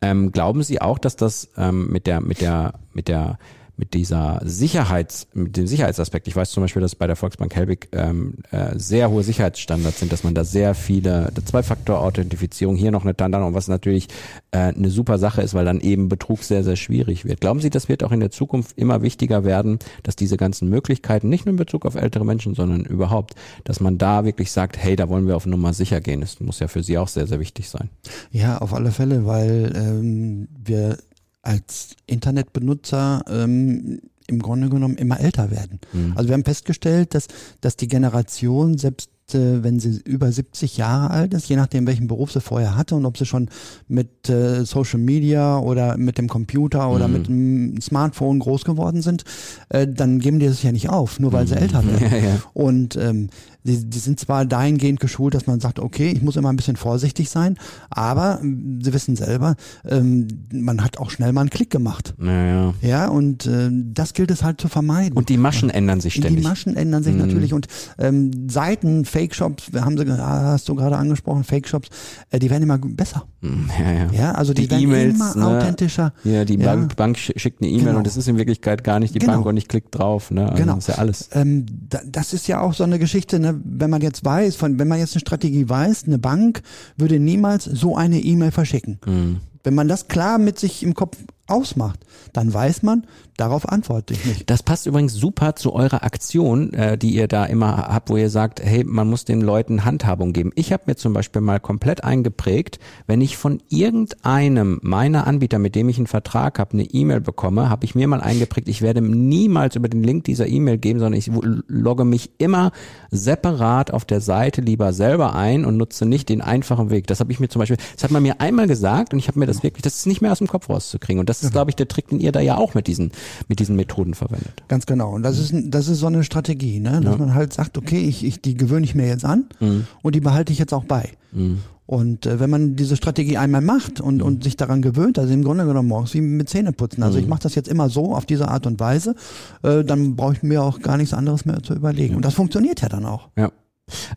Ähm, 0.00 0.32
glauben 0.32 0.62
Sie 0.62 0.80
auch, 0.80 0.98
dass 0.98 1.16
das 1.16 1.50
ähm, 1.56 1.88
mit 1.90 2.06
der, 2.06 2.20
mit 2.20 2.40
der, 2.40 2.74
mit 2.92 3.08
der 3.08 3.38
mit 3.80 3.94
dieser 3.94 4.40
Sicherheits, 4.44 5.26
mit 5.32 5.56
dem 5.56 5.66
Sicherheitsaspekt. 5.66 6.28
Ich 6.28 6.36
weiß 6.36 6.50
zum 6.50 6.62
Beispiel, 6.62 6.82
dass 6.82 6.94
bei 6.94 7.06
der 7.06 7.16
Volksbank 7.16 7.56
Helbig 7.56 7.88
ähm, 7.92 8.34
äh, 8.50 8.78
sehr 8.78 9.10
hohe 9.10 9.22
Sicherheitsstandards 9.22 10.00
sind, 10.00 10.12
dass 10.12 10.22
man 10.22 10.34
da 10.34 10.44
sehr 10.44 10.74
viele 10.74 11.32
Zwei-Faktor-Authentifizierung 11.42 12.76
hier 12.76 12.90
noch 12.90 13.04
eine 13.04 13.16
Tandana, 13.16 13.54
was 13.54 13.68
natürlich 13.68 14.08
äh, 14.50 14.58
eine 14.58 14.90
super 14.90 15.16
Sache 15.16 15.40
ist, 15.40 15.54
weil 15.54 15.64
dann 15.64 15.80
eben 15.80 16.10
Betrug 16.10 16.42
sehr, 16.42 16.62
sehr 16.62 16.76
schwierig 16.76 17.24
wird. 17.24 17.40
Glauben 17.40 17.60
Sie, 17.60 17.70
das 17.70 17.88
wird 17.88 18.04
auch 18.04 18.12
in 18.12 18.20
der 18.20 18.30
Zukunft 18.30 18.76
immer 18.76 19.00
wichtiger 19.00 19.44
werden, 19.44 19.78
dass 20.02 20.14
diese 20.14 20.36
ganzen 20.36 20.68
Möglichkeiten, 20.68 21.30
nicht 21.30 21.46
nur 21.46 21.54
in 21.54 21.56
Bezug 21.56 21.86
auf 21.86 21.94
ältere 21.94 22.26
Menschen, 22.26 22.54
sondern 22.54 22.84
überhaupt, 22.84 23.34
dass 23.64 23.80
man 23.80 23.96
da 23.96 24.26
wirklich 24.26 24.52
sagt, 24.52 24.76
hey, 24.76 24.94
da 24.94 25.08
wollen 25.08 25.26
wir 25.26 25.36
auf 25.36 25.46
Nummer 25.46 25.72
sicher 25.72 26.02
gehen. 26.02 26.20
Das 26.20 26.38
muss 26.38 26.58
ja 26.58 26.68
für 26.68 26.82
Sie 26.82 26.98
auch 26.98 27.08
sehr, 27.08 27.26
sehr 27.26 27.40
wichtig 27.40 27.70
sein. 27.70 27.88
Ja, 28.30 28.58
auf 28.58 28.74
alle 28.74 28.90
Fälle, 28.90 29.24
weil 29.24 29.72
ähm, 29.74 30.48
wir 30.62 30.98
als 31.42 31.96
Internetbenutzer 32.06 33.22
ähm, 33.28 34.00
im 34.26 34.40
Grunde 34.40 34.68
genommen 34.68 34.96
immer 34.96 35.20
älter 35.20 35.50
werden. 35.50 35.80
Mhm. 35.92 36.12
Also 36.14 36.28
wir 36.28 36.34
haben 36.34 36.44
festgestellt, 36.44 37.14
dass, 37.14 37.26
dass 37.60 37.76
die 37.76 37.88
Generation 37.88 38.78
selbst 38.78 39.10
äh, 39.34 39.62
wenn 39.62 39.80
sie 39.80 40.00
über 40.04 40.30
70 40.30 40.76
Jahre 40.76 41.10
alt 41.10 41.34
ist, 41.34 41.48
je 41.48 41.56
nachdem 41.56 41.86
welchen 41.86 42.06
Beruf 42.06 42.32
sie 42.32 42.40
vorher 42.40 42.76
hatte 42.76 42.94
und 42.94 43.06
ob 43.06 43.16
sie 43.16 43.26
schon 43.26 43.48
mit 43.88 44.28
äh, 44.28 44.64
Social 44.64 45.00
Media 45.00 45.58
oder 45.58 45.96
mit 45.96 46.18
dem 46.18 46.28
Computer 46.28 46.90
oder 46.90 47.08
mhm. 47.08 47.12
mit 47.12 47.28
dem 47.28 47.80
Smartphone 47.80 48.38
groß 48.38 48.64
geworden 48.64 49.02
sind, 49.02 49.24
äh, 49.68 49.86
dann 49.86 50.18
geben 50.20 50.38
die 50.38 50.46
das 50.46 50.62
ja 50.62 50.72
nicht 50.72 50.88
auf, 50.88 51.20
nur 51.20 51.32
weil 51.32 51.44
mhm. 51.44 51.48
sie 51.48 51.56
älter 51.56 51.84
werden. 51.84 52.00
Ja, 52.10 52.16
ja. 52.16 52.42
Und 52.54 52.96
ähm, 52.96 53.28
die, 53.64 53.84
die 53.84 53.98
sind 53.98 54.18
zwar 54.18 54.44
dahingehend 54.44 55.00
geschult, 55.00 55.34
dass 55.34 55.46
man 55.46 55.60
sagt, 55.60 55.78
okay, 55.78 56.10
ich 56.10 56.22
muss 56.22 56.36
immer 56.36 56.50
ein 56.50 56.56
bisschen 56.56 56.76
vorsichtig 56.76 57.30
sein, 57.30 57.56
aber 57.90 58.40
ähm, 58.42 58.80
sie 58.82 58.92
wissen 58.92 59.16
selber, 59.16 59.56
ähm, 59.88 60.28
man 60.52 60.82
hat 60.82 60.98
auch 60.98 61.10
schnell 61.10 61.32
mal 61.32 61.42
einen 61.42 61.50
Klick 61.50 61.70
gemacht. 61.70 62.14
Naja. 62.18 62.74
Ja, 62.80 63.08
und 63.08 63.46
äh, 63.46 63.70
das 63.70 64.14
gilt 64.14 64.30
es 64.30 64.42
halt 64.42 64.60
zu 64.60 64.68
vermeiden. 64.68 65.16
Und 65.16 65.28
die 65.28 65.36
Maschen 65.36 65.70
ändern 65.70 66.00
sich 66.00 66.14
ständig. 66.14 66.42
Die 66.42 66.48
Maschen 66.48 66.76
ändern 66.76 67.02
sich 67.02 67.14
mhm. 67.14 67.20
natürlich 67.20 67.52
und 67.52 67.66
ähm, 67.98 68.48
Seiten, 68.48 69.04
Fake-Shops, 69.04 69.70
haben 69.80 69.98
sie, 69.98 70.06
hast 70.10 70.68
du 70.68 70.74
gerade 70.74 70.96
angesprochen, 70.96 71.44
Fake-Shops, 71.44 71.88
äh, 72.30 72.38
die 72.38 72.50
werden 72.50 72.62
immer 72.62 72.78
besser. 72.78 73.26
Mhm, 73.40 73.70
ja, 73.78 73.92
ja. 73.92 74.06
ja 74.12 74.32
also 74.32 74.54
die, 74.54 74.68
die 74.68 74.88
werden 74.88 75.10
e 75.10 75.14
immer 75.14 75.34
ne? 75.34 75.46
authentischer. 75.46 76.12
Ja, 76.24 76.44
die 76.44 76.56
ja. 76.56 76.74
Bank, 76.74 76.96
Bank 76.96 77.18
schickt 77.18 77.62
eine 77.62 77.70
E-Mail 77.70 77.84
genau. 77.84 77.98
und 77.98 78.06
das 78.06 78.16
ist 78.16 78.28
in 78.28 78.36
Wirklichkeit 78.36 78.84
gar 78.84 79.00
nicht 79.00 79.14
die 79.14 79.18
genau. 79.18 79.34
Bank 79.34 79.46
und 79.46 79.56
ich 79.56 79.68
klick 79.68 79.90
drauf. 79.90 80.30
Ne? 80.30 80.44
Also 80.50 80.62
genau. 80.62 80.74
Das 80.76 80.88
ist 80.88 80.94
ja 80.94 81.00
alles. 81.00 81.28
Ähm, 81.32 81.66
da, 81.88 82.00
das 82.06 82.32
ist 82.32 82.48
ja 82.48 82.60
auch 82.60 82.74
so 82.74 82.84
eine 82.84 82.98
Geschichte, 82.98 83.38
ne? 83.38 83.49
Wenn 83.64 83.90
man 83.90 84.02
jetzt 84.02 84.24
weiß, 84.24 84.56
von, 84.56 84.78
wenn 84.78 84.88
man 84.88 84.98
jetzt 84.98 85.14
eine 85.14 85.20
Strategie 85.20 85.68
weiß, 85.68 86.04
eine 86.06 86.18
Bank 86.18 86.62
würde 86.96 87.18
niemals 87.18 87.64
so 87.64 87.96
eine 87.96 88.20
E-Mail 88.20 88.50
verschicken. 88.50 88.98
Mhm. 89.06 89.40
Wenn 89.62 89.74
man 89.74 89.88
das 89.88 90.08
klar 90.08 90.38
mit 90.38 90.58
sich 90.58 90.82
im 90.82 90.94
Kopf 90.94 91.18
ausmacht, 91.46 92.00
dann 92.32 92.52
weiß 92.52 92.82
man, 92.82 93.06
darauf 93.40 93.68
antworte 93.68 94.12
ich 94.12 94.24
nicht. 94.26 94.50
Das 94.50 94.62
passt 94.62 94.86
übrigens 94.86 95.14
super 95.14 95.56
zu 95.56 95.72
eurer 95.72 96.04
Aktion, 96.04 96.72
äh, 96.74 96.98
die 96.98 97.14
ihr 97.14 97.26
da 97.26 97.46
immer 97.46 97.88
habt, 97.88 98.10
wo 98.10 98.16
ihr 98.16 98.28
sagt, 98.28 98.60
hey, 98.62 98.84
man 98.84 99.08
muss 99.08 99.24
den 99.24 99.40
Leuten 99.40 99.84
Handhabung 99.84 100.32
geben. 100.32 100.52
Ich 100.56 100.72
habe 100.72 100.84
mir 100.86 100.96
zum 100.96 101.14
Beispiel 101.14 101.40
mal 101.40 101.58
komplett 101.58 102.04
eingeprägt, 102.04 102.78
wenn 103.06 103.20
ich 103.20 103.38
von 103.38 103.62
irgendeinem 103.68 104.78
meiner 104.82 105.26
Anbieter, 105.26 105.58
mit 105.58 105.74
dem 105.74 105.88
ich 105.88 105.96
einen 105.96 106.06
Vertrag 106.06 106.58
habe, 106.58 106.74
eine 106.74 106.84
E-Mail 106.84 107.20
bekomme, 107.20 107.70
habe 107.70 107.84
ich 107.86 107.94
mir 107.94 108.06
mal 108.08 108.20
eingeprägt, 108.20 108.68
ich 108.68 108.82
werde 108.82 109.00
niemals 109.00 109.74
über 109.74 109.88
den 109.88 110.02
Link 110.02 110.24
dieser 110.24 110.46
E-Mail 110.46 110.78
geben, 110.78 110.98
sondern 110.98 111.18
ich 111.18 111.30
logge 111.66 112.04
mich 112.04 112.32
immer 112.38 112.72
separat 113.10 113.90
auf 113.90 114.04
der 114.04 114.20
Seite 114.20 114.60
lieber 114.60 114.92
selber 114.92 115.34
ein 115.34 115.64
und 115.64 115.78
nutze 115.78 116.04
nicht 116.04 116.28
den 116.28 116.42
einfachen 116.42 116.90
Weg. 116.90 117.06
Das 117.06 117.20
habe 117.20 117.32
ich 117.32 117.40
mir 117.40 117.48
zum 117.48 117.60
Beispiel, 117.60 117.78
das 117.94 118.04
hat 118.04 118.10
man 118.10 118.22
mir 118.22 118.40
einmal 118.40 118.66
gesagt 118.66 119.14
und 119.14 119.18
ich 119.18 119.28
habe 119.28 119.38
mir 119.38 119.46
das 119.46 119.62
wirklich, 119.62 119.82
das 119.82 119.96
ist 119.96 120.06
nicht 120.06 120.20
mehr 120.20 120.32
aus 120.32 120.38
dem 120.38 120.46
Kopf 120.46 120.68
rauszukriegen. 120.68 121.20
Und 121.20 121.28
das 121.28 121.42
ist, 121.42 121.52
glaube 121.52 121.70
ich, 121.70 121.76
der 121.76 121.88
Trick, 121.88 122.08
den 122.08 122.20
ihr 122.20 122.32
da 122.32 122.40
ja 122.40 122.56
auch 122.56 122.74
mit 122.74 122.86
diesen 122.86 123.12
mit 123.48 123.60
diesen 123.60 123.76
Methoden 123.76 124.14
verwendet. 124.14 124.62
Ganz 124.68 124.86
genau. 124.86 125.12
Und 125.12 125.22
das 125.22 125.38
ist, 125.38 125.54
das 125.66 125.88
ist 125.88 125.98
so 125.98 126.06
eine 126.06 126.24
Strategie, 126.24 126.80
ne? 126.80 127.00
dass 127.00 127.12
ja. 127.12 127.18
man 127.18 127.34
halt 127.34 127.52
sagt, 127.52 127.78
okay, 127.78 128.00
ich, 128.00 128.24
ich, 128.24 128.40
die 128.40 128.54
gewöhne 128.54 128.84
ich 128.84 128.94
mir 128.94 129.06
jetzt 129.06 129.24
an 129.24 129.46
mhm. 129.60 129.86
und 130.02 130.14
die 130.14 130.20
behalte 130.20 130.52
ich 130.52 130.58
jetzt 130.58 130.72
auch 130.72 130.84
bei. 130.84 131.10
Mhm. 131.32 131.58
Und 131.90 132.24
äh, 132.24 132.38
wenn 132.38 132.50
man 132.50 132.76
diese 132.76 132.96
Strategie 132.96 133.36
einmal 133.36 133.62
macht 133.62 134.00
und, 134.00 134.18
mhm. 134.18 134.22
und 134.22 134.44
sich 134.44 134.56
daran 134.56 134.80
gewöhnt, 134.80 135.18
also 135.18 135.34
im 135.34 135.42
Grunde 135.42 135.66
genommen 135.66 135.88
morgens 135.88 136.14
wie 136.14 136.20
mit 136.20 136.48
Zähneputzen, 136.48 137.02
also 137.02 137.18
ich 137.18 137.24
mhm. 137.24 137.30
mache 137.30 137.42
das 137.42 137.56
jetzt 137.56 137.68
immer 137.68 137.90
so 137.90 138.14
auf 138.14 138.26
diese 138.26 138.46
Art 138.46 138.66
und 138.68 138.78
Weise, 138.78 139.16
äh, 139.64 139.82
dann 139.82 140.14
brauche 140.14 140.34
ich 140.34 140.42
mir 140.44 140.62
auch 140.62 140.78
gar 140.80 140.96
nichts 140.96 141.12
anderes 141.12 141.44
mehr 141.44 141.60
zu 141.64 141.74
überlegen. 141.74 142.14
Und 142.14 142.24
das 142.24 142.34
funktioniert 142.34 142.80
ja 142.80 142.88
dann 142.88 143.04
auch. 143.04 143.28
Ja. 143.36 143.50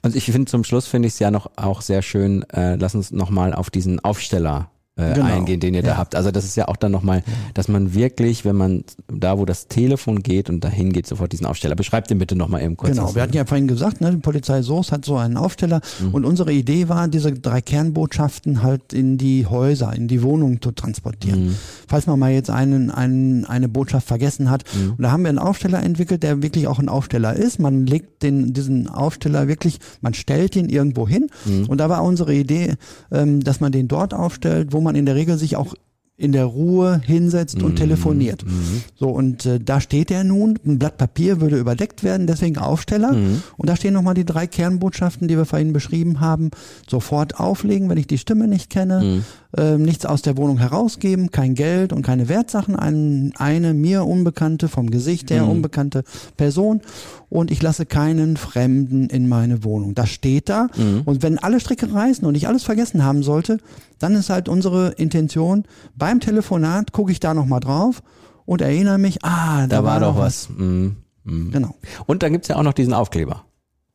Also 0.04 0.18
ich 0.18 0.26
finde 0.26 0.46
zum 0.46 0.64
Schluss 0.64 0.86
finde 0.86 1.08
ich 1.08 1.16
es 1.16 1.20
ja 1.20 1.32
noch 1.32 1.50
auch 1.56 1.82
sehr 1.82 2.04
schön, 2.04 2.44
äh, 2.50 2.76
lass 2.76 2.94
uns 2.94 3.12
nochmal 3.12 3.56
auf 3.56 3.72
diesen 3.72 4.00
Aufsteller 4.00 4.70
äh, 4.96 5.14
genau. 5.14 5.26
eingehen, 5.26 5.60
den 5.60 5.74
ihr 5.74 5.82
ja. 5.82 5.94
da 5.94 5.98
habt. 5.98 6.16
Also 6.16 6.30
das 6.30 6.46
ist 6.46 6.56
ja 6.56 6.68
auch 6.68 6.76
dann 6.76 6.92
nochmal, 6.92 7.24
dass 7.56 7.68
man 7.68 7.96
wirklich, 7.96 8.46
wenn 8.46 8.56
man 8.56 8.84
da, 9.08 9.40
wo 9.40 9.46
das 9.46 9.68
Telefon 9.68 10.22
geht 10.22 10.50
und 10.50 10.64
dahin 10.64 10.94
geht, 10.94 11.08
sofort 11.08 11.32
diesen 11.32 11.48
Aufsteller. 11.48 11.76
Beschreibt 11.76 12.12
den 12.12 12.20
bitte 12.20 12.36
nochmal 12.36 12.62
eben 12.62 12.78
kurz. 12.78 12.92
Genau, 12.92 13.16
wir 13.16 13.24
hatten 13.24 13.36
ja 13.36 13.46
vorhin 13.46 13.68
gesagt, 13.68 14.02
ne, 14.02 14.12
die 14.12 14.18
Polizei 14.18 14.62
Soos 14.62 14.92
hat 14.92 15.04
so 15.04 15.18
einen 15.18 15.36
Aufsteller 15.36 15.82
mhm. 16.00 16.14
und 16.14 16.26
unsere 16.26 16.54
Idee 16.54 16.90
war, 16.90 17.08
diese 17.08 17.32
drei 17.34 17.62
Kernbotschaften 17.62 18.62
halt 18.62 18.94
in 18.94 19.18
die 19.18 19.48
Häuser, 19.48 19.94
in 19.94 20.08
die 20.08 20.22
Wohnungen 20.22 20.62
zu 20.62 20.72
transportieren. 20.72 21.48
Mhm. 21.48 21.56
Falls 21.88 22.06
man 22.06 22.20
mal 22.20 22.32
jetzt 22.32 22.52
einen, 22.52 22.92
einen, 22.92 23.46
eine 23.46 23.70
Botschaft 23.70 24.08
vergessen 24.08 24.52
hat. 24.52 24.64
Mhm. 24.76 24.92
Und 24.92 25.02
da 25.02 25.12
haben 25.12 25.24
wir 25.24 25.30
einen 25.30 25.40
Aufsteller 25.40 25.82
entwickelt, 25.82 26.22
der 26.22 26.44
wirklich 26.44 26.68
auch 26.68 26.78
ein 26.78 26.90
Aufsteller 26.90 27.34
ist. 27.34 27.60
Man 27.60 27.88
legt 27.88 28.22
den, 28.22 28.54
diesen 28.54 28.88
Aufsteller 28.88 29.48
wirklich, 29.48 29.80
man 30.02 30.14
stellt 30.14 30.56
ihn 30.56 30.70
irgendwo 30.70 31.08
hin. 31.08 31.30
Mhm. 31.46 31.66
Und 31.66 31.80
da 31.80 31.90
war 31.90 32.04
unsere 32.04 32.34
Idee, 32.34 32.76
ähm, 33.12 33.44
dass 33.44 33.60
man 33.60 33.72
den 33.72 33.88
dort 33.88 34.14
aufstellt, 34.14 34.72
wo 34.72 34.83
man 34.84 34.96
in 34.96 35.06
der 35.06 35.16
Regel 35.16 35.38
sich 35.38 35.56
auch 35.56 35.74
in 36.16 36.32
der 36.32 36.46
Ruhe 36.46 37.02
hinsetzt 37.04 37.62
und 37.64 37.72
mhm. 37.72 37.76
telefoniert. 37.76 38.46
Mhm. 38.46 38.84
So, 38.96 39.10
und 39.10 39.46
äh, 39.46 39.60
da 39.60 39.82
steht 39.82 40.12
er 40.12 40.24
nun, 40.24 40.60
ein 40.66 40.78
Blatt 40.78 40.98
Papier 40.98 41.42
würde 41.42 41.58
überdeckt 41.58 42.04
werden, 42.04 42.28
deswegen 42.28 42.58
Aufsteller. 42.58 43.14
Mhm. 43.14 43.42
Und 43.58 43.70
da 43.70 43.76
stehen 43.76 43.94
nochmal 43.94 44.14
die 44.14 44.26
drei 44.26 44.46
Kernbotschaften, 44.46 45.28
die 45.28 45.38
wir 45.38 45.46
vorhin 45.46 45.74
beschrieben 45.74 46.20
haben. 46.20 46.52
Sofort 46.88 47.40
auflegen, 47.40 47.90
wenn 47.90 47.98
ich 47.98 48.08
die 48.08 48.20
Stimme 48.20 48.48
nicht 48.48 48.70
kenne. 48.70 49.04
Mhm 49.04 49.24
äh, 49.56 49.78
nichts 49.78 50.06
aus 50.06 50.22
der 50.22 50.38
Wohnung 50.38 50.58
herausgeben, 50.58 51.32
kein 51.32 51.54
Geld 51.54 51.94
und 51.94 52.02
keine 52.02 52.28
Wertsachen, 52.28 52.76
ein, 52.76 53.34
eine 53.38 53.74
mir 53.74 54.06
unbekannte, 54.06 54.68
vom 54.68 54.90
Gesicht 54.90 55.32
her 55.32 55.44
mhm. 55.44 55.52
unbekannte 55.52 56.04
Person 56.38 56.82
und 57.30 57.52
ich 57.52 57.62
lasse 57.62 57.86
keinen 57.86 58.38
Fremden 58.38 59.08
in 59.10 59.28
meine 59.28 59.64
Wohnung. 59.64 59.96
Das 59.96 60.10
steht 60.10 60.50
da 60.50 60.70
mhm. 60.76 61.02
und 61.06 61.24
wenn 61.24 61.38
alle 61.38 61.60
Stricke 61.60 61.94
reißen 61.94 62.26
und 62.26 62.36
ich 62.36 62.48
alles 62.48 62.64
vergessen 62.64 63.04
haben 63.04 63.24
sollte, 63.24 63.60
dann 64.00 64.16
ist 64.16 64.30
halt 64.30 64.50
unsere 64.50 64.90
Intention, 64.98 65.66
beim 66.04 66.20
Telefonat 66.20 66.92
gucke 66.92 67.14
ich 67.14 67.22
da 67.22 67.34
nochmal 67.34 67.62
drauf 67.62 68.04
und 68.44 68.60
erinnere 68.60 68.98
mich, 68.98 69.24
ah, 69.24 69.62
da, 69.62 69.68
da 69.68 69.84
war, 69.86 69.94
war 69.94 70.00
doch 70.02 70.18
was. 70.18 70.50
was. 70.50 70.58
Mhm. 70.58 70.98
Mhm. 71.24 71.52
Genau. 71.52 71.76
Und 72.08 72.24
dann 72.24 72.34
gibt's 72.34 72.50
ja 72.50 72.58
auch 72.58 72.64
noch 72.64 72.74
diesen 72.74 72.94
Aufkleber. 72.94 73.46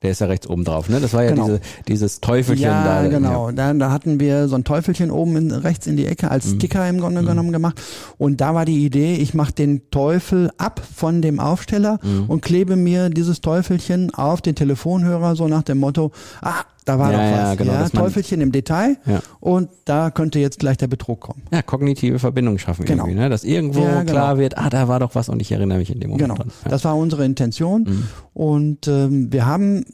Der 0.01 0.13
ist 0.13 0.23
ja 0.23 0.27
rechts 0.27 0.49
oben 0.49 0.65
drauf, 0.65 0.89
ne? 0.89 1.01
Das 1.01 1.13
war 1.13 1.25
ja 1.25 1.33
genau. 1.33 1.45
diese, 1.45 1.61
dieses 1.87 2.23
Teufelchen 2.23 2.65
ja, 2.65 3.03
da. 3.03 3.09
Genau, 3.09 3.51
ja. 3.51 3.53
Da, 3.53 3.75
da 3.75 3.91
hatten 3.91 4.21
wir 4.21 4.49
so 4.49 4.55
ein 4.55 4.65
Teufelchen 4.65 5.11
oben 5.11 5.37
in, 5.37 5.51
rechts 5.51 5.87
in 5.87 5.99
die 5.99 6.07
Ecke 6.07 6.31
als 6.31 6.47
mhm. 6.47 6.55
Sticker 6.55 6.89
im 6.89 6.99
Grunde 6.99 7.21
mhm. 7.21 7.27
genommen 7.27 7.53
gemacht. 7.53 7.79
Und 8.17 8.41
da 8.41 8.55
war 8.55 8.65
die 8.65 8.87
Idee, 8.87 9.17
ich 9.17 9.35
mache 9.35 9.53
den 9.53 9.91
Teufel 9.91 10.51
ab 10.57 10.81
von 10.97 11.21
dem 11.21 11.41
Aufsteller 11.41 11.99
mhm. 12.03 12.25
und 12.27 12.41
klebe 12.41 12.77
mir 12.77 13.11
dieses 13.11 13.43
Teufelchen 13.43 14.15
auf 14.15 14.41
den 14.41 14.55
Telefonhörer, 14.55 15.37
so 15.37 15.47
nach 15.47 15.63
dem 15.63 15.77
Motto, 15.77 16.13
ah, 16.41 16.65
da 16.89 16.99
war 16.99 17.13
ja, 17.13 17.19
doch 17.19 17.25
was. 17.25 17.41
Ja, 17.41 17.55
genau, 17.55 17.73
ja, 17.73 17.89
Teufelchen 17.89 18.41
im 18.41 18.51
Detail 18.51 18.97
ja. 19.07 19.21
und 19.41 19.69
da 19.85 20.11
könnte 20.11 20.39
jetzt 20.39 20.59
gleich 20.59 20.79
der 20.79 20.87
Betrug 20.87 21.21
kommen. 21.21 21.43
Ja, 21.53 21.61
kognitive 21.63 22.19
Verbindung 22.19 22.57
schaffen 22.59 22.87
genau. 22.87 23.05
irgendwie, 23.05 23.21
ne? 23.21 23.29
dass 23.29 23.45
irgendwo 23.45 23.83
ja, 23.83 24.01
genau. 24.01 24.11
klar 24.11 24.39
wird, 24.39 24.57
ah, 24.57 24.71
da 24.71 24.89
war 24.89 25.01
doch 25.01 25.15
was 25.15 25.29
und 25.29 25.43
ich 25.43 25.53
erinnere 25.53 25.79
mich 25.79 25.91
in 25.91 26.01
dem 26.01 26.11
Moment 26.11 26.29
genau. 26.29 26.37
dran. 26.37 26.51
Ja. 26.65 26.71
Das 26.71 26.85
war 26.85 26.97
unsere 26.97 27.25
Intention 27.25 27.83
mhm. 27.83 28.05
und 28.33 28.89
ähm, 28.89 29.33
wir 29.33 29.47
haben 29.47 29.85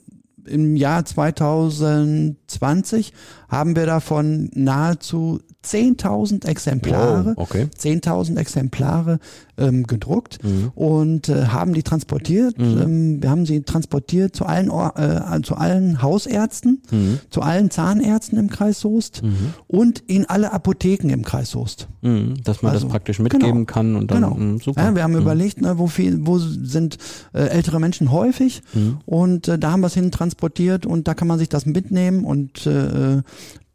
im 0.47 0.77
Jahr 0.77 1.05
2020 1.05 3.13
haben 3.55 3.77
wir 3.77 3.87
davon 3.87 4.51
nahezu 4.55 5.41
10.000 5.65 6.47
Exemplare, 6.47 7.35
oh, 7.37 7.43
okay. 7.43 7.69
10.000 7.79 8.37
Exemplare 8.37 9.19
ähm, 9.57 9.87
gedruckt 9.87 10.43
mhm. 10.43 10.73
und 10.75 11.29
äh, 11.29 11.47
haben 11.47 11.73
die 11.73 11.83
transportiert. 11.83 12.59
Mhm. 12.59 12.83
Ähm, 12.83 13.23
wir 13.23 13.31
haben 13.31 13.47
sie 13.47 13.63
transportiert 13.63 14.37
zu 14.37 14.45
allen, 14.45 14.71
äh, 14.71 15.41
zu 15.43 15.57
allen 15.57 16.03
Hausärzten, 16.03 16.83
mhm. 16.91 17.21
zu 17.31 17.41
allen 17.41 17.71
Zahnärzten 17.71 18.39
im 18.39 18.51
Kreis 18.51 18.81
Soest 18.81 19.23
mhm. 19.23 19.55
und 19.67 20.01
in 20.01 20.29
alle 20.29 20.53
Apotheken 20.53 21.09
im 21.11 21.23
Kreis 21.23 21.51
Soest. 21.51 21.89
Mhm. 22.03 22.35
Dass 22.45 22.63
man 22.63 22.73
also, 22.73 22.87
das 22.87 22.93
praktisch 22.93 23.19
mitgeben 23.19 23.51
genau, 23.51 23.65
kann 23.65 23.97
und 23.97 24.11
dann 24.11 24.23
genau. 24.23 24.35
mh, 24.35 24.63
super. 24.63 24.83
Ja, 24.83 24.95
wir 24.95 25.03
haben 25.03 25.13
mhm. 25.13 25.21
überlegt, 25.21 25.63
ne, 25.63 25.79
wo 25.79 25.87
viel, 25.87 26.27
wo 26.27 26.39
sind 26.39 26.99
äh, 27.33 27.41
ältere 27.45 27.81
Menschen 27.81 28.11
häufig 28.11 28.63
und 29.07 29.49
äh, 29.49 29.59
da 29.59 29.73
haben 29.73 29.81
wir 29.81 29.87
es 29.87 29.95
hin 29.95 30.11
transportiert 30.11 30.85
und 30.85 31.09
da 31.09 31.15
kann 31.15 31.29
man 31.29 31.39
sich 31.39 31.49
das 31.49 31.65
mitnehmen 31.65 32.25
und 32.25 32.67
äh, 32.67 33.23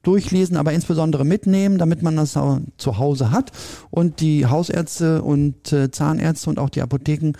durchlesen, 0.03 0.57
aber 0.57 0.71
insbesondere 0.73 1.25
mitnehmen, 1.25 1.77
damit 1.77 2.01
man 2.01 2.15
das 2.15 2.37
auch 2.37 2.59
zu 2.77 2.97
Hause 2.97 3.31
hat. 3.31 3.51
Und 3.89 4.21
die 4.21 4.45
Hausärzte 4.45 5.21
und 5.21 5.73
äh, 5.73 5.91
Zahnärzte 5.91 6.49
und 6.49 6.59
auch 6.59 6.69
die 6.69 6.81
Apotheken, 6.81 7.33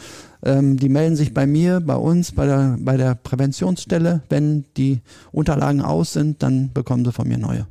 ähm, 0.43 0.77
die 0.77 0.89
melden 0.89 1.15
sich 1.15 1.33
bei 1.33 1.47
mir, 1.47 1.79
bei 1.79 1.95
uns, 1.95 2.33
bei 2.33 2.45
der, 2.45 2.77
bei 2.79 2.97
der 2.97 3.15
Präventionsstelle. 3.15 4.21
Wenn 4.29 4.65
die 4.77 5.01
Unterlagen 5.31 5.81
aus 5.81 6.13
sind, 6.13 6.43
dann 6.43 6.71
bekommen 6.73 7.05
sie 7.05 7.13
von 7.13 7.27
mir 7.27 7.37
neue. 7.37 7.65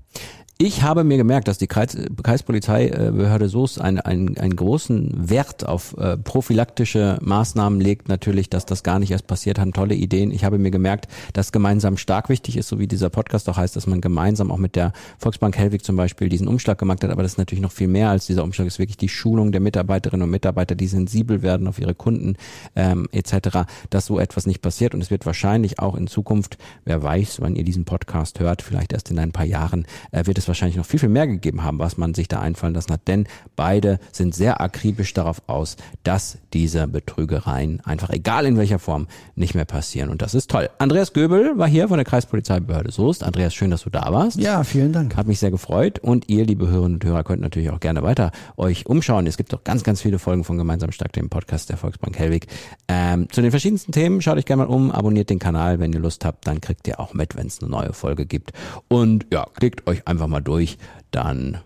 Ich 0.61 0.83
habe 0.83 1.05
mir 1.05 1.19
gemerkt, 1.19 1.47
dass 1.47 1.59
die 1.59 1.69
Kreis, 1.69 1.97
Kreispolizeibehörde 2.21 3.49
Soest 3.49 3.81
einen, 3.81 4.01
einen, 4.01 4.37
einen 4.39 4.57
großen 4.57 5.31
Wert 5.31 5.65
auf 5.65 5.97
äh, 5.97 6.17
prophylaktische 6.17 7.17
Maßnahmen 7.23 7.81
legt. 7.81 8.09
Natürlich, 8.09 8.51
dass 8.51 8.67
das 8.67 8.83
gar 8.83 8.99
nicht 8.99 9.13
erst 9.13 9.29
passiert, 9.29 9.61
haben 9.61 9.73
tolle 9.73 9.95
Ideen. 9.95 10.33
Ich 10.33 10.43
habe 10.43 10.59
mir 10.59 10.73
gemerkt, 10.73 11.07
dass 11.33 11.53
gemeinsam 11.53 11.97
stark 11.97 12.29
wichtig 12.29 12.57
ist, 12.57 12.67
so 12.67 12.81
wie 12.81 12.89
dieser 12.89 13.09
Podcast 13.09 13.49
auch 13.49 13.57
heißt, 13.57 13.77
dass 13.77 13.87
man 13.87 14.01
gemeinsam 14.01 14.51
auch 14.51 14.57
mit 14.57 14.75
der 14.75 14.93
Volksbank 15.19 15.57
Helwig 15.57 15.85
zum 15.85 15.95
Beispiel 15.95 16.29
diesen 16.29 16.49
Umschlag 16.49 16.77
gemacht 16.77 17.05
hat. 17.05 17.11
Aber 17.13 17.23
das 17.23 17.35
ist 17.35 17.39
natürlich 17.39 17.63
noch 17.63 17.71
viel 17.71 17.87
mehr 17.87 18.11
als 18.11 18.27
dieser 18.27 18.43
Umschlag. 18.43 18.67
Ist 18.67 18.81
wirklich 18.81 18.97
die 18.97 19.09
Schulung 19.09 19.53
der 19.53 19.61
Mitarbeiterinnen 19.61 20.25
und 20.25 20.31
Mitarbeiter, 20.31 20.75
die 20.75 20.89
sensibel 20.89 21.43
werden 21.43 21.69
auf 21.69 21.79
ihre 21.79 21.95
Kunden 21.95 22.35
ähm, 22.75 23.09
etc., 23.13 23.61
dass 23.91 24.07
so 24.07 24.19
etwas 24.19 24.45
nicht 24.45 24.61
passiert. 24.61 24.93
Und 24.93 25.03
es 25.03 25.13
wird 25.13 25.25
wahrscheinlich 25.25 25.79
auch 25.79 25.95
in 25.95 26.09
Zukunft, 26.09 26.59
wer 26.85 27.01
weiß, 27.01 27.41
wann 27.43 27.55
ihr 27.55 27.63
diesen 27.63 27.85
Podcast 27.85 28.41
hört, 28.41 28.61
vielleicht 28.61 28.93
erst 28.93 29.13
in 29.13 29.21
ein 29.21 29.31
paar 29.31 29.47
Jahren, 29.47 29.87
äh, 30.11 30.27
wird 30.27 30.37
es 30.37 30.48
wahrscheinlich 30.49 30.77
noch 30.77 30.87
viel, 30.87 31.01
viel 31.01 31.09
mehr 31.09 31.27
gegeben 31.27 31.63
haben, 31.63 31.79
was 31.79 31.97
man 31.97 32.15
sich 32.15 32.29
da 32.29 32.41
einfallen 32.41 32.75
lassen 32.75 32.93
hat. 32.93 33.07
Denn 33.07 33.27
beide 33.57 33.99
sind 34.13 34.35
sehr 34.35 34.61
akribisch 34.61 35.15
darauf 35.15 35.43
aus, 35.47 35.77
dass 36.03 36.39
diese 36.53 36.89
Betrügereien 36.89 37.81
einfach, 37.85 38.11
egal 38.11 38.47
in 38.47 38.57
welcher 38.57 38.79
Form, 38.79 39.07
nicht 39.37 39.55
mehr 39.55 39.65
passieren. 39.65 40.11
Und 40.11 40.23
das 40.23 40.35
ist 40.35 40.51
toll. 40.51 40.71
Andreas 40.79 41.13
Göbel 41.13 41.59
war 41.59 41.69
hier 41.69 41.89
von 41.89 41.99
der 41.99 42.05
Kreispolizeibehörde 42.05 42.91
Soest. 42.91 43.23
Andreas, 43.23 43.55
schön, 43.55 43.71
dass 43.71 43.83
du 43.83 43.91
da 43.91 44.13
warst. 44.13 44.39
Ja, 44.39 44.65
vielen 44.65 44.93
Dank. 44.93 45.17
Hat 45.17 45.27
mich 45.27 45.39
sehr 45.39 45.51
gefreut. 45.51 45.99
Und 45.99 46.29
ihr, 46.29 46.45
liebe 46.45 46.69
Hörerinnen 46.69 46.95
und 46.95 47.05
Hörer, 47.05 47.25
könnt 47.25 47.43
natürlich 47.43 47.71
auch 47.71 47.81
gerne 47.81 48.03
weiter 48.03 48.33
euch 48.57 48.87
umschauen. 48.87 49.27
Es 49.27 49.37
gibt 49.37 49.53
doch 49.53 49.65
ganz, 49.65 49.85
ganz 49.85 50.03
viele 50.03 50.19
Folgen 50.19 50.45
von 50.45 50.59
Gemeinsam 50.59 50.93
Stark, 50.93 51.13
dem 51.13 51.29
Podcast 51.29 51.69
der 51.69 51.77
Volksbank 51.77 52.19
Hellwig. 52.19 52.47
Ähm, 52.89 53.29
zu 53.31 53.43
den 53.43 53.51
verschiedensten 53.51 53.93
Themen 53.93 54.23
schaut 54.23 54.39
euch 54.39 54.47
gerne 54.47 54.65
mal 54.65 54.69
um, 54.69 54.91
abonniert 54.91 55.31
den 55.31 55.39
Kanal, 55.39 55.79
wenn 55.79 55.93
ihr 55.93 56.01
Lust 56.01 56.25
habt, 56.25 56.47
dann 56.47 56.61
kriegt 56.61 56.87
ihr 56.89 57.01
auch 57.01 57.15
mit, 57.15 57.37
wenn 57.37 57.47
es 57.47 57.61
eine 57.61 57.71
neue 57.71 57.93
Folge 57.93 58.27
gibt. 58.27 58.53
Und 58.89 59.27
ja, 59.33 59.47
klickt 59.55 59.87
euch 59.87 60.07
einfach 60.09 60.27
mal 60.39 60.43
durch, 60.43 60.79
dann 61.11 61.59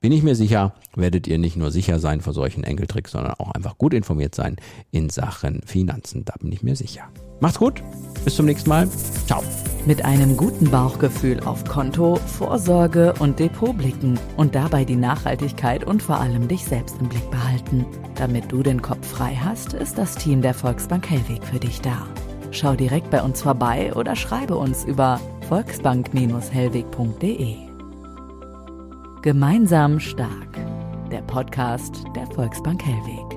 bin 0.00 0.12
ich 0.12 0.22
mir 0.22 0.34
sicher, 0.34 0.74
werdet 0.96 1.28
ihr 1.28 1.38
nicht 1.38 1.56
nur 1.56 1.70
sicher 1.70 2.00
sein 2.00 2.20
vor 2.20 2.32
solchen 2.32 2.64
Enkeltricks, 2.64 3.12
sondern 3.12 3.34
auch 3.34 3.52
einfach 3.52 3.78
gut 3.78 3.94
informiert 3.94 4.34
sein 4.34 4.56
in 4.90 5.10
Sachen 5.10 5.60
Finanzen. 5.64 6.24
Da 6.24 6.34
bin 6.40 6.50
ich 6.50 6.64
mir 6.64 6.74
sicher. 6.74 7.02
Macht's 7.40 7.58
gut, 7.58 7.82
bis 8.24 8.34
zum 8.34 8.46
nächsten 8.46 8.68
Mal. 8.68 8.88
Ciao. 9.26 9.44
Mit 9.86 10.04
einem 10.04 10.36
guten 10.36 10.70
Bauchgefühl 10.70 11.38
auf 11.40 11.64
Konto, 11.64 12.16
Vorsorge 12.16 13.14
und 13.20 13.38
Depot 13.38 13.76
blicken 13.76 14.18
und 14.36 14.56
dabei 14.56 14.84
die 14.84 14.96
Nachhaltigkeit 14.96 15.84
und 15.84 16.02
vor 16.02 16.20
allem 16.20 16.48
dich 16.48 16.64
selbst 16.64 16.96
im 17.00 17.08
Blick 17.08 17.30
behalten. 17.30 17.86
Damit 18.16 18.50
du 18.50 18.64
den 18.64 18.82
Kopf 18.82 19.06
frei 19.06 19.36
hast, 19.36 19.72
ist 19.72 19.98
das 19.98 20.16
Team 20.16 20.42
der 20.42 20.54
Volksbank 20.54 21.08
Hellweg 21.08 21.44
für 21.44 21.60
dich 21.60 21.80
da. 21.80 22.08
Schau 22.50 22.74
direkt 22.74 23.10
bei 23.10 23.22
uns 23.22 23.40
vorbei 23.40 23.94
oder 23.94 24.16
schreibe 24.16 24.56
uns 24.56 24.84
über 24.84 25.20
volksbank-hellweg.de. 25.48 27.71
Gemeinsam 29.22 30.00
stark. 30.00 30.52
Der 31.12 31.22
Podcast 31.22 32.02
der 32.16 32.26
Volksbank 32.26 32.84
Hellweg. 32.84 33.31